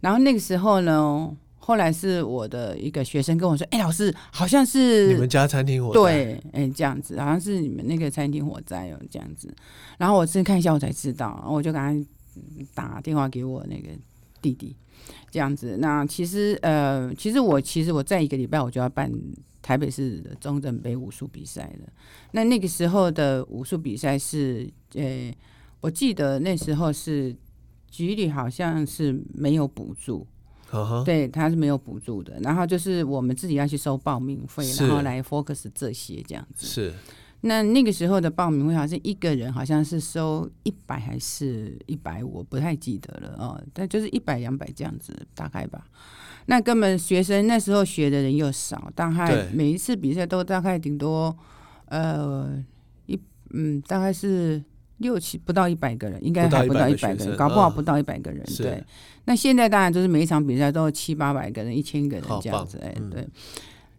[0.00, 1.32] 然后那个时候呢，
[1.66, 9.48] 后来是我的一个学生跟我说：“哎，老师，好像是你们家餐厅火灾，对，哎，这样子，好像是你们那个餐厅火灾哦，这样子。
[9.96, 11.94] 然后我真看一下，我才知道，然后我就给他
[12.74, 13.88] 打电话给我那个
[14.42, 14.76] 弟弟，
[15.30, 15.78] 这样子。
[15.78, 19.10] 那其实呃，其实我其实我在一个礼拜我就要办
[19.62, 21.90] 台北市的中正杯武术比赛了。
[22.32, 25.32] 那那个时候的武术比赛是，呃，
[25.80, 27.34] 我记得那时候是
[27.90, 30.26] 局里好像是没有补助，
[31.04, 32.38] 对，他是没有补助的。
[32.42, 36.66] 然后就是我们自己要去收报名费，然后来 focus 这些这样子。
[36.66, 36.92] 是
[37.42, 43.62] 那那个时候的报名费好像一个人好像是收一百还是一百五，我不太记得了哦。
[43.74, 45.84] 但就是一百两百这样子大概吧。
[46.46, 51.36] 那根本学生那时候学的人又少，大概每一次比赛都大概顶多
[51.86, 52.64] 呃
[53.04, 54.62] 一嗯大概是
[55.04, 57.74] 六七不到一百个人，应该还不到一百个人，搞不好嗯。
[57.74, 58.44] 不到一百个人。
[58.46, 58.62] 是。
[58.62, 58.82] 对，
[59.26, 62.78] 那现在当然就是每一场比赛都有七八百个人、一千个人这样子。
[62.82, 63.10] 哎、嗯。
[63.10, 63.28] 对。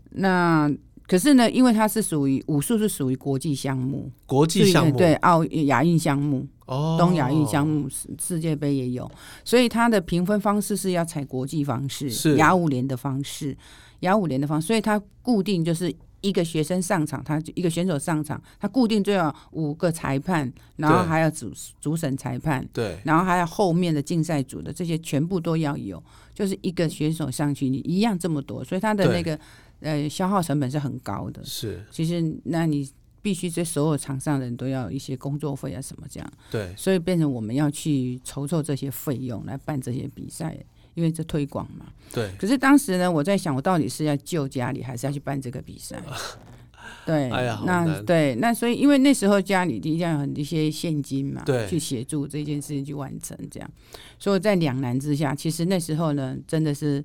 [0.09, 0.69] 那
[1.07, 4.97] 可是呢，因为它是属于武术是属于国际项目，国际项目。
[4.97, 9.09] 对奥亚运项目，哦，东亚运项目世世界杯也有，
[9.43, 12.35] 所以它的评分方式是要采国际方式，是。
[12.37, 13.55] 亚五联的方式，
[13.99, 15.93] 亚五联的方式，所以它固定就是
[16.27, 22.97] 一个学生上场，他就一个选手上场，他固定就要五个裁判，然后还有主主审裁判，对。
[23.05, 26.01] 然后还有后面的竞赛组的这些全部都要有，
[26.33, 29.39] 就是一个选手上去，你一样这么多，所以他的那个
[29.81, 31.45] 呃消耗成本是很高的。
[31.45, 32.89] 是，其实那你
[33.21, 36.33] 必须这所有场上的人都要一些工作费啊什么这样。
[36.49, 36.73] 对。
[36.75, 40.57] 所以变成我们要去筹措这些费用来办这些比赛，
[40.95, 41.85] 因为这推广嘛。
[42.11, 46.01] 对可是当时呢，我在想，我到底是要救家里，还是要去办这个比赛？
[47.05, 53.69] 对，哎呀那对，那所以因为那时候家里一定要有很一些现金嘛，对去协助这件事情去完成，这样。
[54.17, 57.03] 所以在两难之下，其实那时候呢，真的是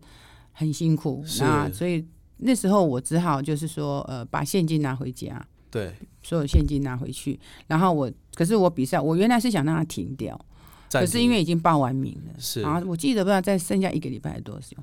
[0.53, 1.22] 很辛苦。
[1.26, 2.07] 是那所以
[2.38, 10.38] 那时候我只好就是说，呃，把现金拿回家，对，所有现金拿回去，然后我，可是我比赛，我原来是想让它停掉，
[10.90, 14.76] 可是因为已经报完名了，是啊我记得不知道再剩下一个礼拜还多久。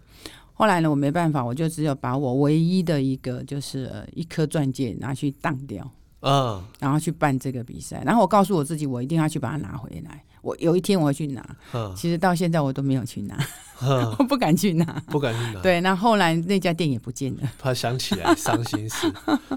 [0.54, 5.88] 后来呢，我没办法，我就只有把我唯一的一个就是呃一颗钻戒拿去当掉，
[6.22, 8.02] 嗯然后去办这个比赛。
[8.04, 10.24] 然后我告诉我自己，我一定要去把它拿回来。
[10.42, 13.38] 我有一天我会去拿，嗯其实到现在我都没有去拿，
[13.82, 14.86] 嗯， 我不敢去拿。
[15.08, 17.42] 不敢去拿，对，那后来那家店也不见了。
[17.60, 19.12] 怕想起来伤心事。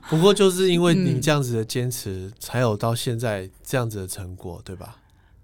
[0.09, 4.97] 不过就是因为你嗯这样子的坚持，才有到现在这样子的成果，对吧？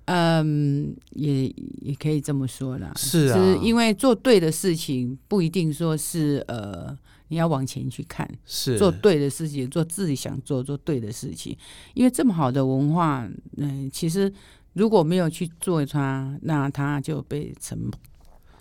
[0.06, 1.46] 嗯，也
[1.82, 2.92] 也可以这么说啦。
[2.96, 6.96] 是啊是因为做对的事情，不一定说是呃，
[7.28, 11.56] 你要往前去看，是做对的事情，做自己想做做对的事情。
[11.94, 14.32] 因为这么好的文化，嗯、其实
[14.74, 17.78] 如果没有去做它，那它就被沉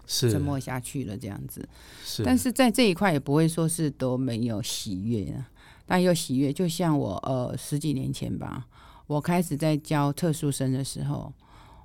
[0.07, 1.67] 是沉默下去了，这样子。
[2.03, 5.49] 是，但是在这一块也不会说是都没有喜悦啊，
[5.85, 6.51] 但有喜悦。
[6.51, 8.65] 就像我呃十几年前吧，
[9.07, 11.31] 我开始在教特殊生的时候，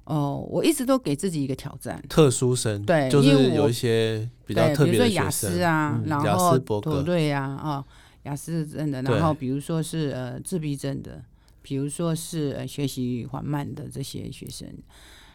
[0.04, 2.02] 哦、我一直都给自己一个挑战。
[2.08, 7.84] 特殊生，对就是有一些比较，特别的比如说雅思啊，嗯然后思伯格，妥瑞啊，啊，
[8.24, 11.22] 雅思症的，然后比如说是呃自闭症的，
[11.62, 14.68] 比如说是呃学习缓慢的这些学生。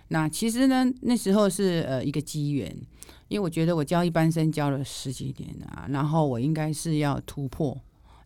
[0.09, 2.69] 那其实呢，那时候是呃一个机缘，
[3.27, 7.75] 因为我觉得我教一般生教了十几年啊，然后我应该是要突破，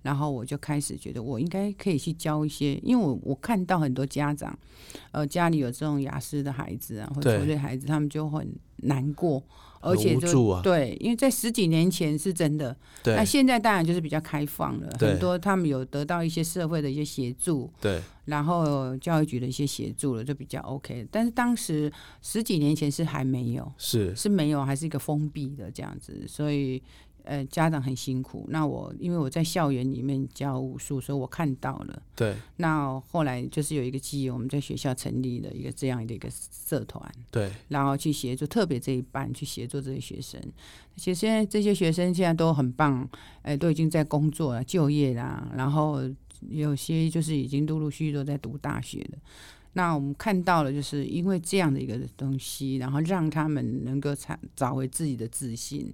[0.01, 4.57] 然后我就开始觉得我应该可以去教一些，因为我我看到很多家长，
[5.11, 7.37] 呃家里有这种雅思的孩子啊，或者对。
[7.37, 9.43] 妥瑞孩子，他们就很难过，
[9.81, 10.61] 而且就啊。
[10.61, 18.01] 对，因为在十几年前是真的，那现在当然就是比较开放了，很多他们有得到一些社会的一些协助，对。
[18.25, 21.07] 然后教育局的一些协助了，就比较 OK。
[21.11, 24.15] 但是当时十几年前是还没有，是。
[24.15, 26.79] 是没有，还是一个封闭的这样子，所以
[27.29, 28.45] 呃家长很辛苦。
[28.49, 32.01] 那我因为我在校园里面教武术，所以我看到了。
[32.15, 40.41] 对那后来就是有一个机缘，我们在学校成立了一个这样的一个社团，对然后去协助，特别这一班去协助这些学生。
[40.97, 43.07] 其实现在这些学生现在都很棒，
[43.43, 46.01] 哎、都已经在工作了、就业啦，然后
[46.49, 49.19] 有些就是已经陆陆续续都在读大学了。
[49.73, 55.93] 那我们看到了，就是因为这样的一个东西，然后让他们能够找找回自己的自信。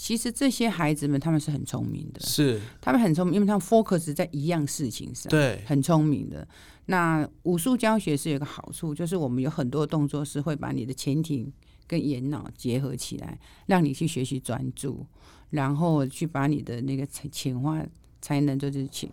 [0.00, 5.28] 其实这些孩子们他们是很聪明的，是，他们很聪明，因为他们 focus 在一样事情上。
[5.28, 6.46] 对很聪明的。
[6.86, 11.52] 那武术教学是有一个好处，就是我们有很多动作是会把你的前庭
[11.88, 15.04] 跟眼脑结合起来，让你去学习专注，
[15.50, 17.84] 然后去把你的那个潜潜化
[18.22, 19.10] 才能就是潜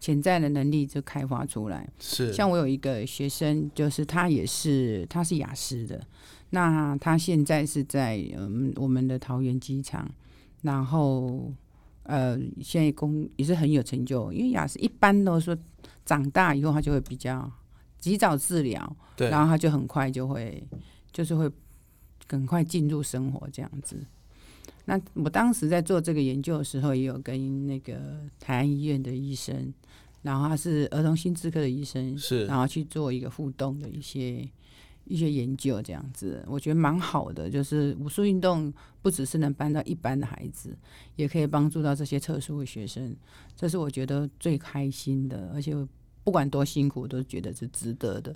[0.00, 1.88] 潜在的能力就开发出来。
[2.00, 6.04] 是，像我有一个学生，就是他也是他是雅思的，
[6.50, 10.08] 那他现在是在嗯我们的桃园机场，
[10.62, 11.52] 然后
[12.04, 15.56] 呃现在工也是很有成就，因为雅思一般都说
[16.04, 17.50] 长大以后他就会比较
[17.98, 20.62] 及早治疗，对然后他就很快就会
[21.12, 21.50] 就是会
[22.28, 23.96] 很快进入生活这样子。
[24.84, 29.74] 那我当时在做这个研究的时候，也有跟那个台安医院的医生，
[30.22, 34.48] 然后他是儿童心智科的医生，是然后去做一个互动的一些
[35.06, 37.48] 一些研究，这样子，我觉得蛮好的。
[37.48, 40.76] 就是武术运动不只是能帮到一般的孩子，
[41.14, 43.14] 也可以帮助到这些特殊的学生，
[43.56, 45.74] 这是我觉得最开心的，而且
[46.22, 48.34] 不管多辛苦，都觉得是值得的。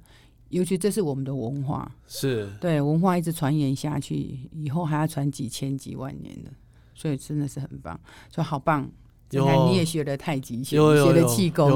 [0.49, 6.51] 尤其这是我们的文化，是对文化一直传延下去，以后还要传几千几万年的，
[6.95, 7.99] 所以真的是很棒，
[8.31, 8.91] 所以好棒。
[9.31, 11.69] 有你看你也学了太极学了气功，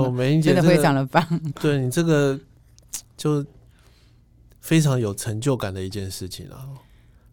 [0.42, 1.24] 真的非常的棒。
[1.60, 2.36] 对你这个
[3.16, 3.46] 就
[4.64, 6.70] 非常有成就感的一件事情啊。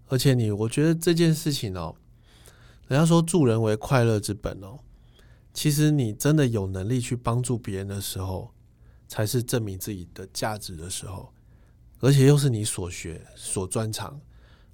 [0.09, 1.95] 而且你，我觉得这件事情哦，
[2.89, 4.77] 人家说助人为快乐之本哦，
[5.53, 8.51] 其实你真的有能力去帮助别人的时候，
[9.07, 11.31] 才是证明自己的价值的时候，
[12.01, 14.19] 而且又是你所学所专长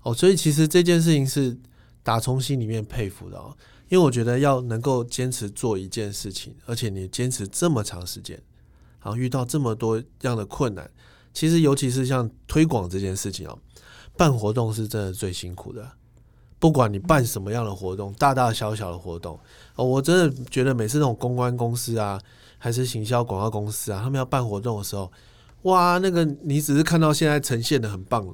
[0.02, 1.56] 哦，所以其实这件事情是
[2.02, 3.56] 打从心里面佩服的哦，
[3.90, 8.42] 因为我觉得要能够坚持做一件事情，而且你坚持这么长时间，
[9.04, 10.90] 然后遇到这么多样的困难，
[11.38, 13.56] 其实尤其是像推广这件事情哦。
[14.18, 15.88] 办活动是真的最辛苦的，
[16.58, 19.40] 不管你办什么样的活动，大大小小的活动，
[19.76, 22.20] 哦，我真的觉得每次那种公关公司啊，
[22.58, 25.12] 还是行销广告公司啊，他们要办活动的时候，
[25.62, 28.34] 哇，那个你只是看到现在呈现的很棒了，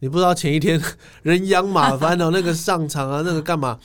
[0.00, 0.78] 你不知道前一天
[1.24, 3.80] 人仰马翻的 那个上场啊，那个干嘛，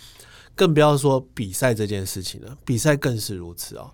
[0.54, 3.90] 更不要说比赛这件事情了，比赛更是如此哦。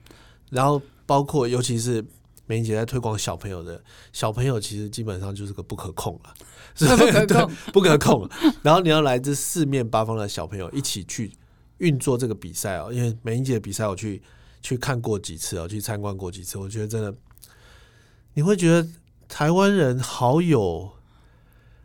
[0.50, 2.04] 然后包括尤其是
[2.48, 3.82] 美玲姐在推广小朋友的，
[4.12, 6.34] 小朋友其实基本上就是个不可控了。
[6.76, 8.30] 是不可控，不可控。
[8.62, 11.32] 然后你要来自四面八方的小朋友一起去
[11.80, 12.90] 运作这个比赛哦。
[12.92, 14.22] 因为美英姐的比赛，我去
[14.62, 16.58] 去看过几次哦，去参观过几次。
[16.58, 17.14] 我觉得真的，
[18.36, 18.88] 你会觉得
[19.28, 20.92] 台湾人好有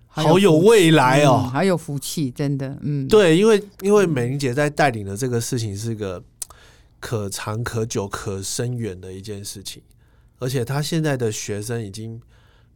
[0.06, 2.78] 好有未来哦，好有福气，真的。
[2.82, 6.22] 嗯，对，因为因为美玲姐在带领的这个事情是个
[7.00, 9.82] 可长可久、可深远的一件事情，
[10.43, 12.20] 而且他现在的学生已经。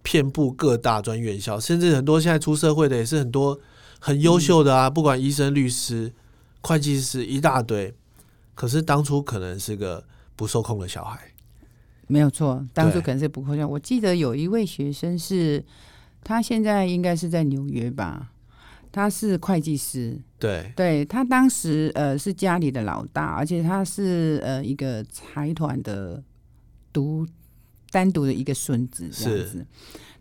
[0.02, 3.58] 遍布各大专院校，甚至很多现在出社会的也是很多
[3.98, 6.12] 很优秀的啊，不管医生、律师、
[6.60, 7.92] 会计师一大堆。
[8.54, 10.04] 可是当初可能是个
[10.36, 11.18] 不受控的小孩，
[12.06, 13.68] 没有错，当初可能是不受控。
[13.68, 15.64] 我记得有一位学生是，
[16.22, 18.30] 他现在应该是在纽约吧，
[18.92, 26.22] 他是会计师，对，对他当时呃是家里的老大，而且他是呃一个财团的
[26.92, 27.26] 独。
[27.96, 29.66] 单独的一个孙子这样子，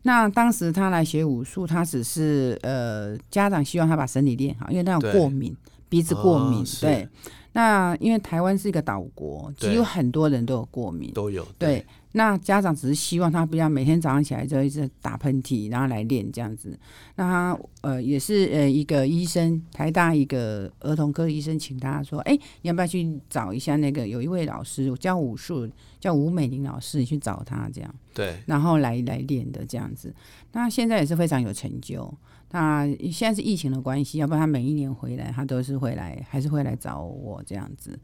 [0.04, 5.54] 那当时他来学武术，他只是呃家长希望他把身体练好，因为他有过敏，
[5.90, 6.64] 鼻子过敏。
[6.80, 7.06] 对，
[7.52, 11.86] 那因为台湾是一个岛国，其实很多人都有过敏，都有对。
[12.18, 16.78] 那家长只是希望他不要每天早上起来就一直打喷嚏，然后来练这样子。
[17.18, 30.16] 那他呃也是呃一个医生，台大一个儿童科医生，请他说：“哎，你要不要去找一下那个有一位老师教武术，叫吴美玲老师，你去找他这样。”对，然后来来练的这样子。
[30.54, 32.12] 那现在也是非常有成就。
[32.52, 38.00] 那现在是疫情的关系，要不然他每一年回来，他都是会来，还是会来找我这样子。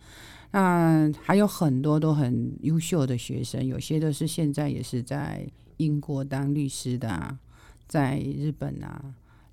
[0.53, 5.47] 那还有很多都很优秀的学生，有些都是现在也是在
[5.77, 7.37] 英国当律师的，
[7.87, 9.01] 在日本啊，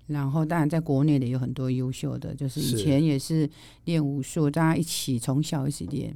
[0.09, 3.49] 然后当然在国内的有很多优秀的，就是以前也是
[3.84, 6.12] 练武术，大家一起从小一起练，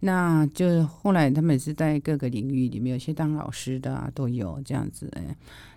[0.00, 5.10] 那就是后来他们也是在各个领域里面，有些当老师的啊都有这样子。
[5.16, 5.34] 哎，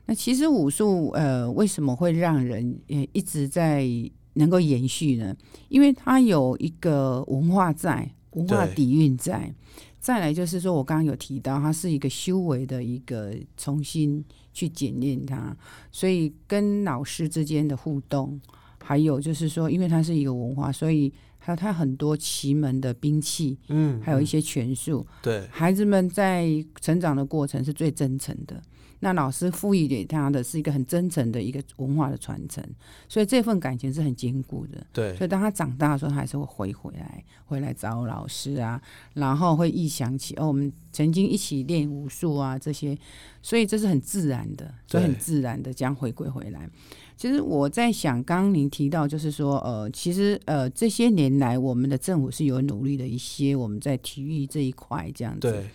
[0.08, 3.88] 那其实武术呃为什么会让人呃一直在
[4.34, 5.34] 能够延续呢？
[5.70, 8.12] 因为它有一个文化在。
[8.36, 9.54] 文化底蕴在，
[10.00, 14.24] 再来就是说，我刚刚有提到，它是一个修为的一个重新
[14.54, 15.56] 去检验它，
[15.92, 18.40] 所以跟老师之间的互动，
[18.84, 26.48] 还有就是说，因为它是一个文化，所以还有它很多奇门的兵器，嗯，还有一些拳术，对，孩子们在
[26.82, 28.62] 成长的过程是最真诚的。
[29.04, 32.64] 那老师赋予给他的是一个很真诚的一个文化的传承，
[33.10, 34.82] 所以这份感情是很坚固的。
[34.94, 38.82] 对，所以当他长大的时候，他还是会回回来，回来找老师啊，
[39.16, 42.98] 然后会忆想起哦，我们曾经一起练武术啊这些，
[43.42, 46.70] 所以这是很自然的，就很自然的将回归回来。
[47.18, 55.52] 其实我在想，刚刚您提到就是说，呃，其实呃这些年来我们的政府是有努力的一些，我们在体育这一块这样子。
[55.52, 55.70] 对。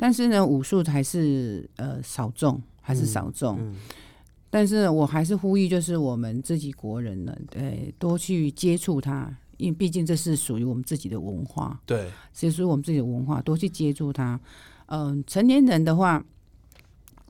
[0.00, 2.60] 但是呢，武术还是呃少众。
[2.82, 3.56] 还是少众，
[4.48, 14.40] 但是我还是呼吁，就是我们自己国人呢，对，多去接触它，因为毕竟这是属于我们自己的文化，对，是属于我们自己的文化，多去接触它。
[14.86, 16.24] 嗯，成年人的话，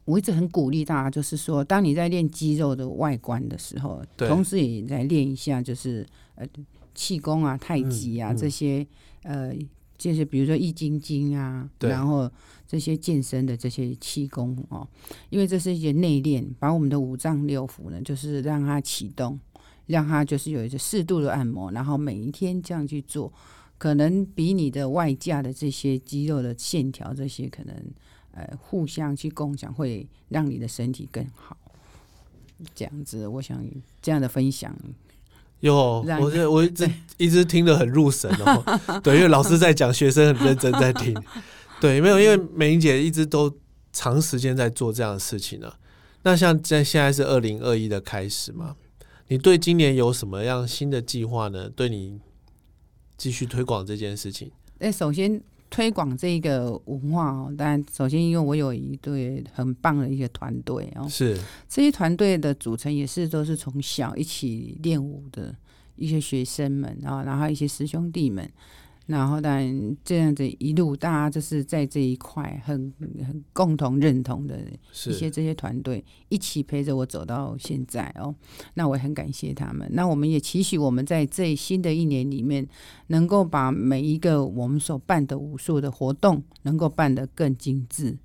[0.06, 6.06] 我一直很鼓励大家，就是说，当你在练肌肉的外观的时候，同时也在练一下，就是
[6.36, 6.46] 呃
[6.94, 8.86] 气功啊、太极啊这些，
[9.24, 9.52] 呃，
[9.98, 12.30] 就是比如说易筋经啊，然后。
[12.70, 14.86] 这些健身的这些气功哦，
[15.28, 19.36] 因为这是一些内练，把我们的五脏六腑呢，就是让它启动，
[19.86, 23.32] 让它就是有一个适度的按摩，然后每一天这样去做，
[23.76, 27.74] 可能比你的外架的这些肌肉的线条这些可能
[28.30, 31.56] 呃互相去共享，会让你的身体更好。
[32.72, 33.60] 这样子，我想
[34.00, 34.72] 这样的分享。
[35.58, 35.74] 有，
[36.20, 39.00] 我这我一直一直听得很入神哦。
[39.02, 41.12] 对，因为老师在讲，学生很认真在听。
[41.80, 43.50] 对，没有，因为美玲姐一直都
[43.90, 45.72] 长时间在做这样的事情呢。
[46.22, 48.76] 那像在现在是二零二一的开始嘛，
[49.28, 51.70] 你对今年有什么样新的计划呢？
[51.70, 52.20] 对你
[53.16, 54.50] 继续推广这件事情？
[54.78, 65.56] 那首先推广这个文化哦，当然首先因为我有一对很棒的一个团队哦，是这些团队的组成也是都是从小一起练舞的
[65.96, 68.46] 一些学生们啊，然后一些师兄弟们。
[69.10, 72.92] 然后，当然这样子一路，大家就是在这一块很
[73.26, 74.56] 很共同认同的
[75.08, 78.32] 一些这些团队一起陪着我走到现在哦。
[78.74, 79.90] 那我也很感谢他们。
[79.94, 82.64] 那我们也期许我们在这新的一年里面，
[83.08, 88.16] 能够把每一个我们所办的武术的活动，能够办得更精致。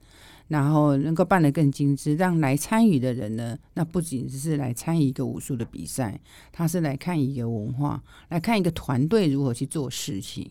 [0.48, 6.22] 然后能够办得更精致，让来参与的人呢，那不仅只是来参与一个武术的比赛，
[6.52, 10.48] 他是来看一个文化，来看一个团队如何去做事情。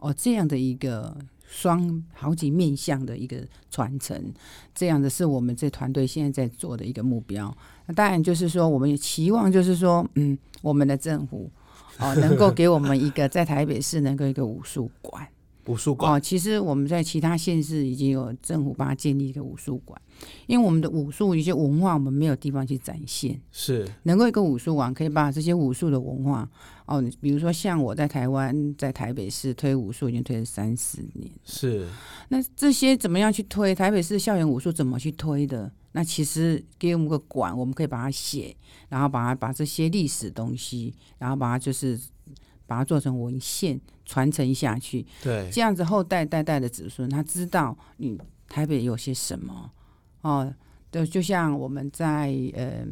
[0.00, 1.16] 哦，这样的一个
[1.48, 4.32] 双好几面向的一个传承，
[4.74, 7.54] 这样的是我们这团队现在在做的一个目标。
[7.86, 11.50] 那当然就是说，我们也期望就是说，嗯，我们的政府
[11.98, 15.26] 哦，能够给我们一个在台北市能够一个武术馆。
[15.70, 20.00] 武术馆哦，其实我们在其他县市已经有政府帮他建立一个武术馆，
[20.46, 26.48] 因为我们的武术一些文化，我们没有地方去展现，是能够一个武术馆可以把这些武术的文化
[26.86, 31.86] 哦，比如说像我在台湾，在台北市推武术已经推了三四年，是
[32.28, 33.74] 那这些怎么样去推？
[33.74, 35.70] 台北市校园武术怎么去推的？
[35.92, 38.56] 那其实给我们个馆，我们可以把它写，
[38.88, 41.98] 然后把它把这些历史东西，然后把它就是
[42.70, 43.80] 把它做成文献。
[44.06, 48.18] 传承下去，对，这样子后代代代的子孙，他知道你
[48.48, 49.70] 台北有些什么。
[50.22, 50.52] 哦，
[50.90, 52.84] 就就像我们在呃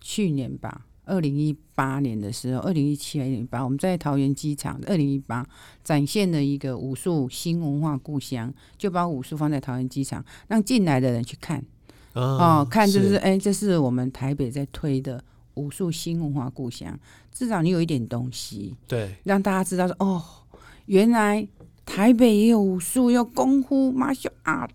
[0.00, 5.44] 去年吧，二零一八年的时候，二零一七年零一八，我们在桃园机场，二零一八
[5.82, 11.60] 展现了一个武术新文化故乡，就把武术放在桃园机场，让进来的人去看。
[12.12, 13.16] 哦，看就是。
[13.16, 15.20] 哎，这是我们台北在推的
[15.54, 16.98] 武术新文化故乡，
[17.32, 20.22] 至少你有一点东西，对，让大家知道说哦。
[20.86, 21.48] 原来
[21.86, 24.68] 台北也有武术，有功夫、martial art，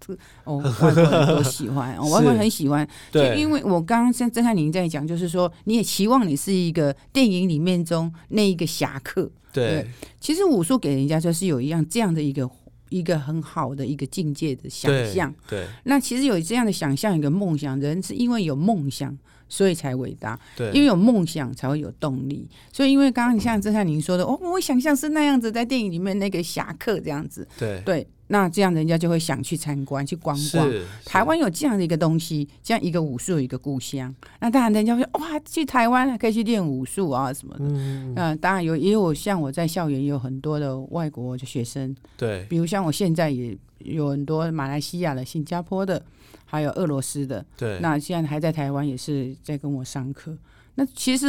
[0.43, 2.87] 哦，外国人都喜欢， 外国人很喜欢。
[3.11, 9.29] 对，因为我刚刚像曾汉宁在讲，就是说你也期望你是一个电影里面中那一个侠客。
[9.53, 9.87] 对，
[10.19, 12.49] 其实武术给人家就是有一样这样的一个
[12.89, 15.31] 一个很好的一个境界的想象。
[15.47, 19.15] 对，那其实有这样的想象，一个梦想，人是因为有梦想。
[19.49, 22.47] 所以才伟大，对，因为有梦想才会有动力。
[22.71, 30.71] 所以，因为刚刚你像正像您说的，哦，我想象是那样子，在电影里面那个侠客这样子，对对，那这样人家就会想去参观、去观光。
[31.03, 37.65] 台湾有这样的一个东西，这样一个武术一个故乡，那当然人家会哇，去台湾可以去练武术啊什么的。
[37.65, 46.01] 嗯，当然有，也有像我在校园也有很多的外国的学生，对，比如像我现在也有很多马来西亚的、新加坡的。
[46.49, 50.35] 还有俄罗斯的，对，那现在还在台湾，也是在跟我上课。
[50.73, 51.27] 那其实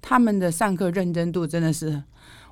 [0.00, 2.02] 他们的上课认真度真的是，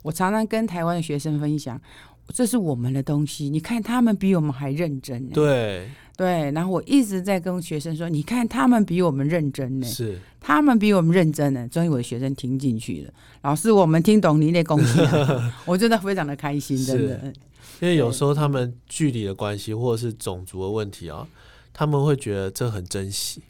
[0.03, 1.81] 我常常跟台湾的学生分享，
[2.29, 3.49] 这是我们的东西。
[3.49, 6.51] 你看他们比我们还认真，对对。
[6.51, 11.67] 然后我一直在跟学生说，你看他们比我们认真呢，是他们比我们认真呢。
[11.69, 15.09] 终于我的学生听进去了，老师，我们听懂你的贡献，
[15.65, 17.33] 我真的非常的开心，真的。
[17.81, 21.27] 因为有时候他们距离的关系，或者是种族的问题啊。
[21.73, 23.43] 他们会觉得这很珍惜，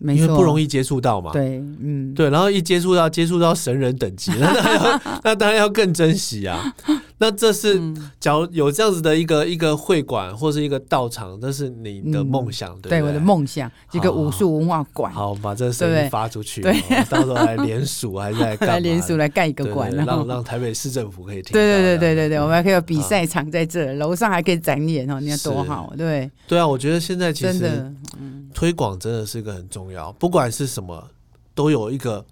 [0.00, 1.32] 因为不容易接触到嘛。
[1.32, 4.32] 对，嗯，对，然后一接触到，接触到神人等级，
[5.24, 6.74] 那当然要更珍惜啊。
[7.22, 7.78] 那这是，
[8.18, 13.02] 假如有这样子的一个一个会馆或是一个道场，这是你的梦想，对对？
[13.02, 15.12] 我的梦想，一个武术文化馆。
[15.12, 16.74] 好，把这个声音发出去，对，
[17.10, 21.52] 到时候来联署 还是来来联署来盖一个馆，让让台北市政府可以听。
[21.52, 26.30] 对对对对对对，我们还可以有比赛场在这，楼上还可以展演哦，你看多好，对。
[26.48, 27.94] 对啊，我觉得现在其实
[28.54, 31.06] 推广真的是一个很重要，不管是什么，
[31.54, 32.24] 都有一个。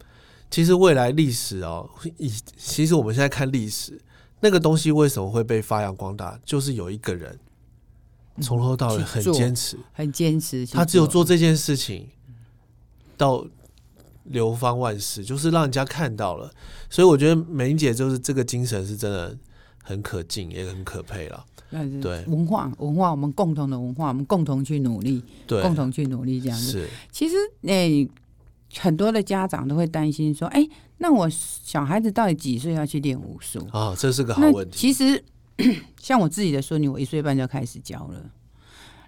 [0.51, 1.87] 其实未来历史哦，
[2.17, 4.01] 以其实我们现在看历史。
[4.41, 6.39] 那个东西为什么会被发扬光大？
[6.45, 7.39] 就是有一个人
[8.41, 10.65] 从头到尾很坚持，很坚持。
[10.67, 12.09] 他只有做这件事情，
[13.17, 13.45] 到
[14.25, 16.53] 流芳万世，就是让人家看到了。
[16.89, 19.37] 所以我觉得美英姐就是这个精神是真的
[19.83, 21.45] 很可敬，也很可佩了。
[22.01, 26.71] 对，文化文化，我们共同的文化，我们共同去努力，对，共同去努力这样子。
[26.71, 28.09] 是，其实那。
[28.77, 30.67] 很多的家长都会担心说：“哎，
[30.99, 34.77] 那我小孩子到底几岁要去练武术？”啊，这是个好问题。
[34.77, 35.25] 其实，
[36.01, 38.31] 像我自己的孙女，我一岁半就开始教了。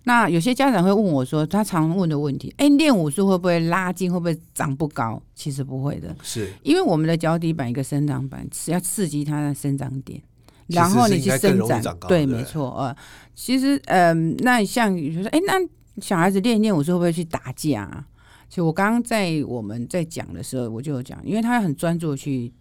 [0.05, 4.11] 那有些家长会问我说：“他常问的问题，哎，练武术会不会拉筋？
[4.11, 10.21] 会不会长不高？”其实不会的，是因为我们的脚底板一个生长板是要刺激它的生长点，
[10.69, 11.83] 然后你去伸展。
[12.09, 12.71] 对，没错。
[12.79, 12.97] 呃，
[13.35, 15.53] 其实，嗯，那像你说，哎，那
[16.01, 18.07] 小孩子练练武术会不会去打架？
[18.51, 22.53] 其实我刚刚在我们在讲的时候，我就有讲，因为他很专注去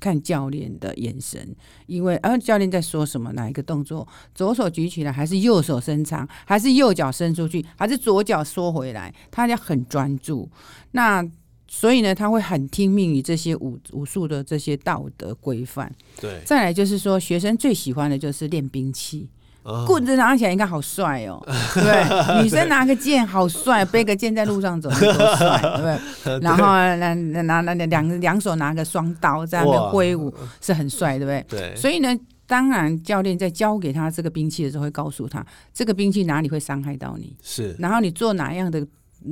[0.00, 1.54] 看教练的眼神，
[1.86, 10.50] 因为呃教练在说什么，哪一个动作，左手举起来还是右手伸长，还是右脚伸出去，还是左脚缩回来，他要很专注。
[10.90, 11.24] 那
[11.68, 15.94] 所以呢，他会很听命于这些武武术的这些道德规范。
[16.20, 19.28] 对，再来就是说，学生最喜欢的就是练兵器。
[19.68, 21.42] 啊棍子拿起来应该好帅哦，
[21.74, 22.42] 对不对？
[22.42, 24.98] 女生拿个剑好帅，背个剑在路上走多
[25.36, 25.82] 帅，对不
[26.24, 26.40] 对？
[26.40, 27.12] 然后拿
[27.42, 31.44] 拿拿两两手拿个双刀在那边挥舞，是很帅，对不对？
[31.60, 32.16] 对，所以呢，
[32.46, 35.44] 当然教练在教给他这个兵器的时候，会告诉他
[35.74, 38.86] 这个兵器哪里会伤害到你，是，然后你做哪样的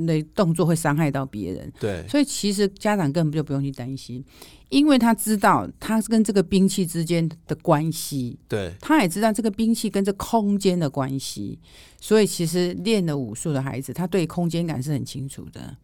[0.05, 1.71] 的动作会伤害到别人。
[1.79, 4.23] 对，所以其实家长根本就不用去担心，
[4.69, 11.59] 因为他知道他跟这个兵器之间的关系，对，他也知道这个兵器跟这空间的关系，
[11.99, 15.75] 所以其实练了武术的孩子，他对空间感是很清楚的，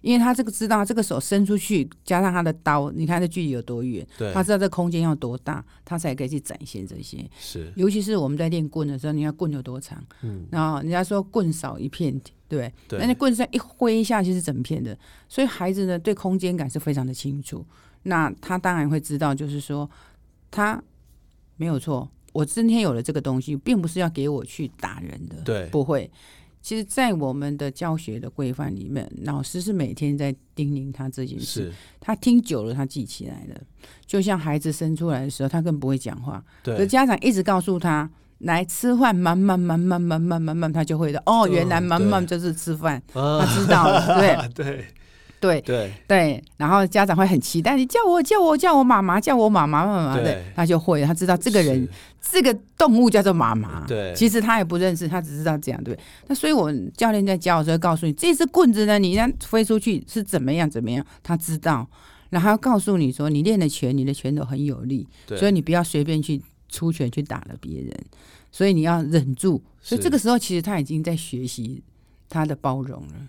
[0.00, 7.28] 因为他这个知道这个手伸出去，加上他的刀，你看这距离有多远，对他，知道这空间要多大，他才可以去展现这些。
[7.38, 12.18] 是，尤其是我们在练棍的时候，你看棍有多长，嗯，然后人家说棍少一片，
[12.48, 12.98] 对对？
[12.98, 14.96] 那那棍上一挥下去是整片的，
[15.28, 17.64] 所以孩子呢对空间感是非常的清楚。
[18.04, 19.88] 那他当然会知道，就是说
[20.50, 20.82] 他
[21.56, 26.10] 没有错，我今天有了这个东西，并不是要给我去打人的，对，不会。
[26.60, 31.72] 其实，在我们的教学的规范里面，老师是每天在叮咛他这件事。
[32.00, 33.60] 他听久了，他记起来了。
[34.04, 41.22] 就像孩子生出来的时候，他根本不会讲话，可对，家长一直告诉他来吃饭，慢慢慢慢慢慢慢慢，他就会的。
[41.26, 44.84] 哦，原来嗯慢慢就是吃饭，啊他知道了，对 对，
[45.40, 46.44] 对对，对。
[46.56, 51.88] 然后家长会很期待，你叫我叫我叫我妈妈，叫我妈妈妈妈，对对，他就会，他知道这个人，
[52.20, 53.84] 这个动物叫做妈妈。
[53.86, 55.98] 对，其实他也不认识，他只知道这样，对？
[56.26, 61.86] 那所以我们教练在教的时候，告诉你这只棍子呢，你让飞出去是怎么样怎么样，他知道，
[62.30, 67.92] 然后告诉你说，你练的拳，你的拳头很有力，所以你不要随便去出拳去打了别人，
[68.50, 69.62] 所以你要忍住。
[69.80, 71.82] 所以这个时候，其实他已经在学习
[72.28, 73.28] 他的包容了。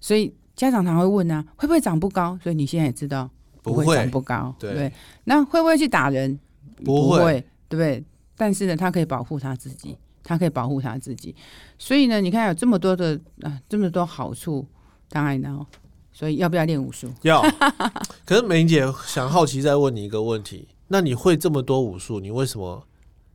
[0.00, 2.38] 所以家长常会问啊，会不会长不高？
[2.42, 3.30] 所以你现在也知道
[3.62, 4.92] 不会长不高，对对不对？
[5.24, 6.38] 那会不会去打人？
[6.84, 8.02] 不会会，对不对？
[8.36, 11.34] 但是呢，他可以保护他自己，他可以保护他自己。
[11.78, 14.66] 所以呢，你看有这么多的啊，这么多好处，
[15.10, 15.66] 当然呢，
[16.10, 17.12] 所以要不要练武术？
[17.20, 17.42] 要。
[18.24, 22.84] 可是美玲姐想好奇再问你一个问题：那你会这么多武术，你为什么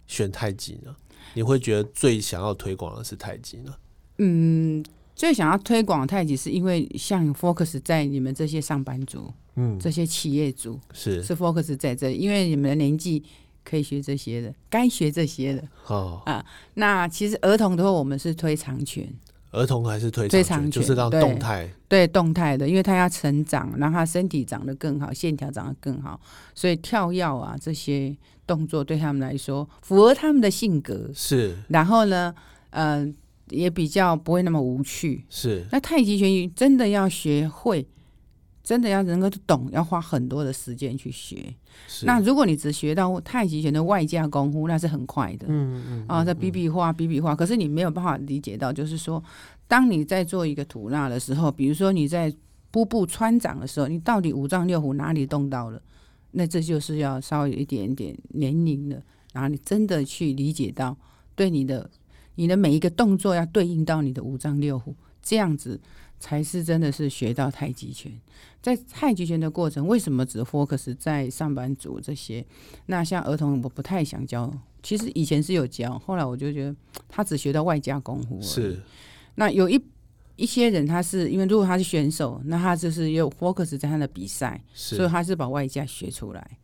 [0.07, 0.93] 选太极呢？
[1.33, 3.73] 你会觉得最想要推广的是太极呢？
[4.17, 4.83] 嗯，
[5.15, 13.23] 最想要推广太极，是因为像 focus 在你们这些上班族、嗯，这些企业主是是 focus 在这里，因为你们的年纪
[13.63, 15.67] 可以学这些的，该学这些的。
[15.87, 19.07] 哦啊，那其实儿童的话，我们是推长拳，
[19.55, 26.19] 儿童还是推推长拳，就是让动态对动态的，因为他要成长，让他身体长得更好，线条长得更好，
[26.53, 32.33] 所以跳跃啊这些动作对他们来说符合他们的性格，是然后呢，
[32.69, 33.07] 呃，
[33.49, 35.23] 也比较不会那么无趣。
[35.29, 37.87] 是那太极拳真的要学会，
[38.66, 41.53] 真的要能够懂，要花很多的时间去学。
[42.03, 45.45] 那如果你只学到太极拳的外架功夫，那是很快的。
[45.47, 49.24] 嗯嗯啊，在比比划比比划，可是你没有办法理解到，就是说，
[49.68, 52.34] 当你在做一个吐纳的时候，比如说你在
[52.72, 55.80] 步步穿掌的时候，你到底五脏六腑哪里动到了？
[56.32, 58.99] 那这就是要稍微有一点点年龄了，
[59.32, 60.97] 然后你真的去理解到，
[61.36, 61.88] 对你的
[62.34, 65.80] 你的每一个动作要对应到你的五脏六腑，这样子
[66.20, 68.11] 才是真的是学到太极拳。
[68.66, 72.43] 在太极拳的过程，为什么只 focus 在上班族这些？
[72.88, 74.51] 那像儿童，我不太想教。
[74.82, 76.76] 其实以前是有教，后来我就觉得
[77.07, 78.41] 他只学到外加功夫。
[78.41, 78.82] 是
[79.36, 79.80] 那有一
[80.36, 86.57] 一些人，他是因为如果他是选手，那他就是有 focus 在他的比赛，所以他是把外加学出来，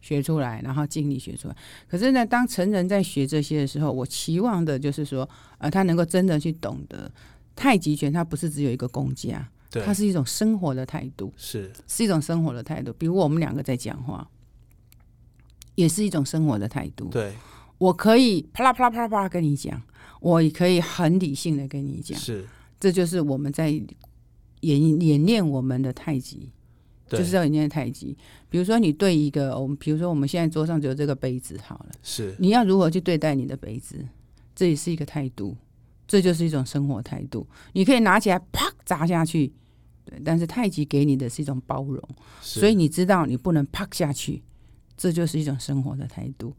[0.00, 1.56] 学出来，然后尽力学出来。
[1.86, 5.28] 可是呢，当成人在学这些的时候，我期望的就是说，
[5.58, 7.12] 呃，他能够真的去懂得
[7.54, 12.92] 太极拳，它不是只有一个功架，对它是一种生活的态度，是是一种生活的态度。
[12.92, 14.30] 比如我们两个在讲话，
[15.74, 17.06] 也是一种生活的态度。
[17.06, 17.32] 对
[17.78, 19.82] 我可以啪啦啪啦啪啦啪啦跟你讲，
[20.20, 22.46] 我也可以很理性的跟你讲，是，
[22.78, 23.70] 这就是我们在
[24.60, 26.50] 演演练我们的太极，
[27.08, 28.16] 就是要演练太极。
[28.48, 33.96] 比如说你对一个我们，比如说我们现在桌上只有这个杯子好了，是你要如何去对待你的杯子，
[34.54, 35.56] 这也是一个态度，
[36.06, 37.44] 这就是一种生活态度。
[37.72, 39.52] 你可以拿起来啪砸下去，
[40.04, 42.02] 对，但是太极给你的是一种包容。
[42.40, 44.42] 所以你知道你不能啪下去，
[44.96, 46.52] 这就是一种生活的态度。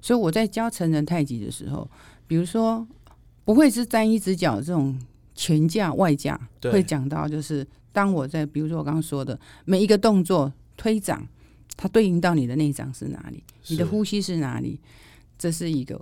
[0.00, 1.88] 所以我在教成人太极的时候，
[2.26, 2.86] 比如说
[3.44, 4.98] 不会是单一只脚这种
[5.34, 11.26] 全架外架会讲到，就是当我在比如说我刚刚说的每一个动作推掌，
[11.76, 14.80] 它对应到你的内掌是哪里，你的呼吸是哪里，
[15.38, 16.00] 这是一个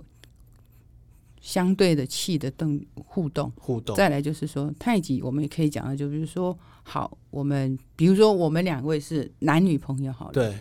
[1.41, 3.51] 相对的气的动互动。
[3.57, 6.57] 互动，再来就是说太极，我们也可以讲的，就比如说
[6.89, 10.57] 好，我们比如说我们两位是男女朋友好了，对。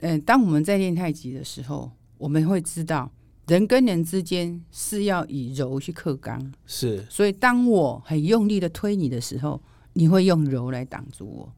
[0.00, 3.10] 嗯，当我们在练太极的时候，我们会知道
[3.46, 7.02] 人跟人之间是要以柔去克刚，是。
[7.08, 9.58] 所以当我很用力的推你的时候，
[9.94, 11.50] 你会用柔来挡住我。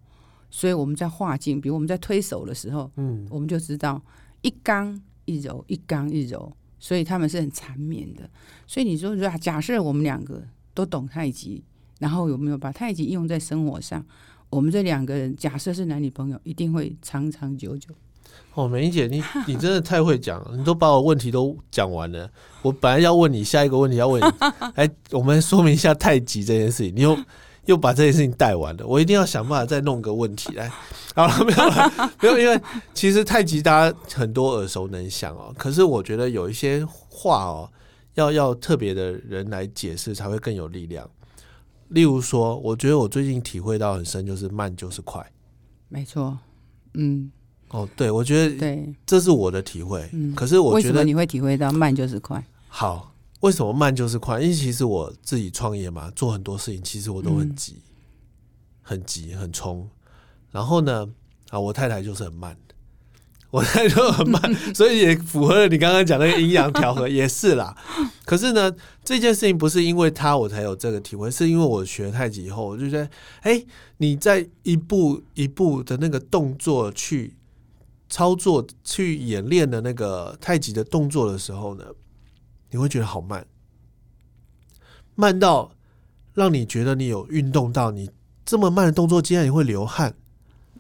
[0.50, 3.26] 所以我们在化境，比如我们在推手的时候，嗯。
[3.28, 4.00] 我们就知道
[4.42, 8.30] 一刚一柔，一刚一柔，所以他们是很缠绵的。
[8.68, 10.40] 所以你说，假设我们两个
[10.72, 11.64] 都懂太极，
[11.98, 14.04] 然后有没有把太极应用在生活上？
[14.50, 17.90] 我们这两个人假设是男女朋友，一定会长长久久。
[18.54, 22.30] 哦，梅姐，你你真的太会讲了，你都把我问题都讲完了。
[22.62, 24.26] 我本来要问你下一个问题，要问你，
[24.74, 27.18] 哎，我们说明一下太极这件事情，你又
[27.66, 30.70] 又把这件事情带完了，我一定要想办法再弄个问题来。
[31.16, 32.60] 好了，没有了，没有，因为
[32.92, 37.68] 其实太极大家很多耳熟能详哦，可是我觉得有一些话哦，
[38.14, 41.08] 要要特别的人来解释才会更有力量。
[41.88, 45.24] 例如说，我觉得我最近体会到很深，就是慢就是快。
[45.88, 46.36] 没错，
[46.94, 47.30] 嗯，
[47.68, 48.94] 哦，对，我觉得对。
[49.06, 50.08] 这是我的体会。
[50.12, 52.44] 嗯可是我觉得你会体会到慢就是快？
[52.68, 54.40] 好，为什么慢就是快？
[54.40, 57.76] 因为其实我自己创业嘛，做很多事情，其实我都很嗯急，
[58.82, 59.88] 很急，很冲。
[60.50, 61.08] 然后呢，
[61.50, 62.73] 啊，我太太就是很慢的，
[63.54, 64.42] 我太太就很慢，
[64.74, 67.72] 所以也符合了你刚刚讲那个阴阳调和，也是啦。
[68.24, 68.74] 可是呢，
[69.04, 73.08] 这件事情不是因为他我才有这个体会，是因为我学太极以后，我就觉得，
[73.42, 73.64] 哎、
[73.98, 77.36] 你在一步一步的那个动作去
[78.08, 81.84] 操作、去演练的那个太极的动作的时候呢，
[82.72, 83.46] 你会觉得好慢，
[85.14, 85.70] 慢到
[86.32, 88.10] 让你觉得你有运动到，你
[88.44, 90.12] 这么慢的动作，竟然你会流汗。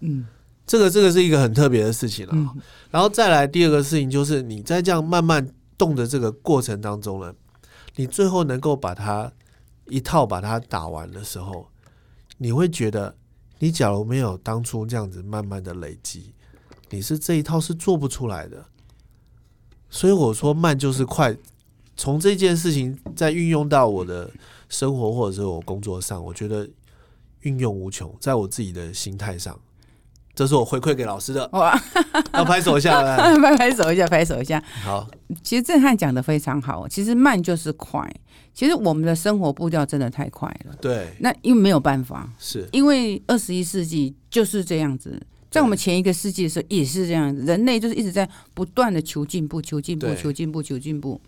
[0.00, 0.26] 嗯
[0.66, 2.48] 这个这个是一个很特别的事情了、嗯
[2.90, 5.44] 然后再来第二个事情就是你在这样慢慢
[5.76, 7.34] 动的这个过程当中呢，
[7.96, 9.32] 你最后能够把它
[9.88, 11.66] 一套把它打完的时候，
[12.38, 13.16] 你会觉得
[13.58, 16.32] 你假如没有当初这样子慢慢的累积，
[16.90, 18.64] 你是这一套是做不出来的。
[19.90, 21.36] 所以我说慢就是快，
[21.96, 24.30] 从这件事情再运用到我的
[24.68, 26.70] 生活或者是我工作上，我觉得
[27.40, 29.58] 运用无穷，在我自己的心态上。
[30.34, 31.80] 这是我回馈给老师的，哇，
[32.34, 33.00] 要拍手一下。
[33.40, 34.62] 拍拍手一下，拍手一下。
[34.82, 35.08] 好，
[35.42, 38.12] 其实震撼讲的非常好，其实慢就是快。
[38.52, 45.20] 其实我们的生活步调真的太快了，对，那因为没有办法，是因为二十一世纪就是这样子。
[45.50, 51.20] 在我们前一个世纪的时候也是这样子，人类就是一直在不断的求进步、求进步、求进步、求进步，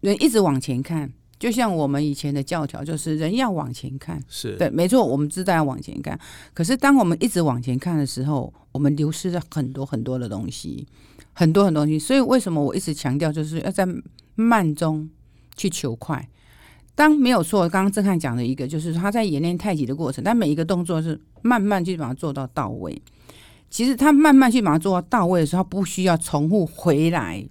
[0.00, 1.10] 人一直往前看。
[1.42, 4.22] 就像我们以前的教条，就是人要往前看。
[4.28, 6.16] 是，对，没错，我们知道要往前看。
[6.54, 10.86] 可是当我们一直往前看的时候，我们流失了很多很多的东西，
[11.32, 11.98] 很多很多东西。
[11.98, 13.84] 所以为什么我一直强调，就是要在
[14.36, 15.10] 慢中
[15.56, 16.28] 去求快。
[16.94, 23.02] 当没有错，刚刚郑汉讲的一个，就是他在演练太极的过程，但每一个动作是慢慢去把它做到到位。
[23.68, 27.44] 其实他慢慢去把它做到到位的时候，他不需要重复回来，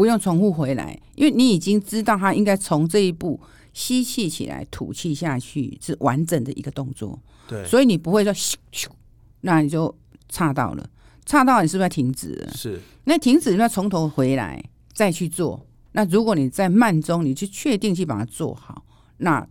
[0.00, 3.38] 不用重复回来，因为你已经知道他应该从这一步
[3.74, 8.86] 吸气起来，吐气下去是完整的一个动作，对，所以你不会说咻咻，
[9.42, 9.94] 那你就
[10.30, 10.88] 岔到了，
[11.26, 12.50] 岔到你是不是要停止了？
[12.54, 15.66] 是，那停止，你要从头回来再去做。
[15.92, 18.82] 那如果你在慢中，你去确定去把它做好，
[19.18, 19.46] 那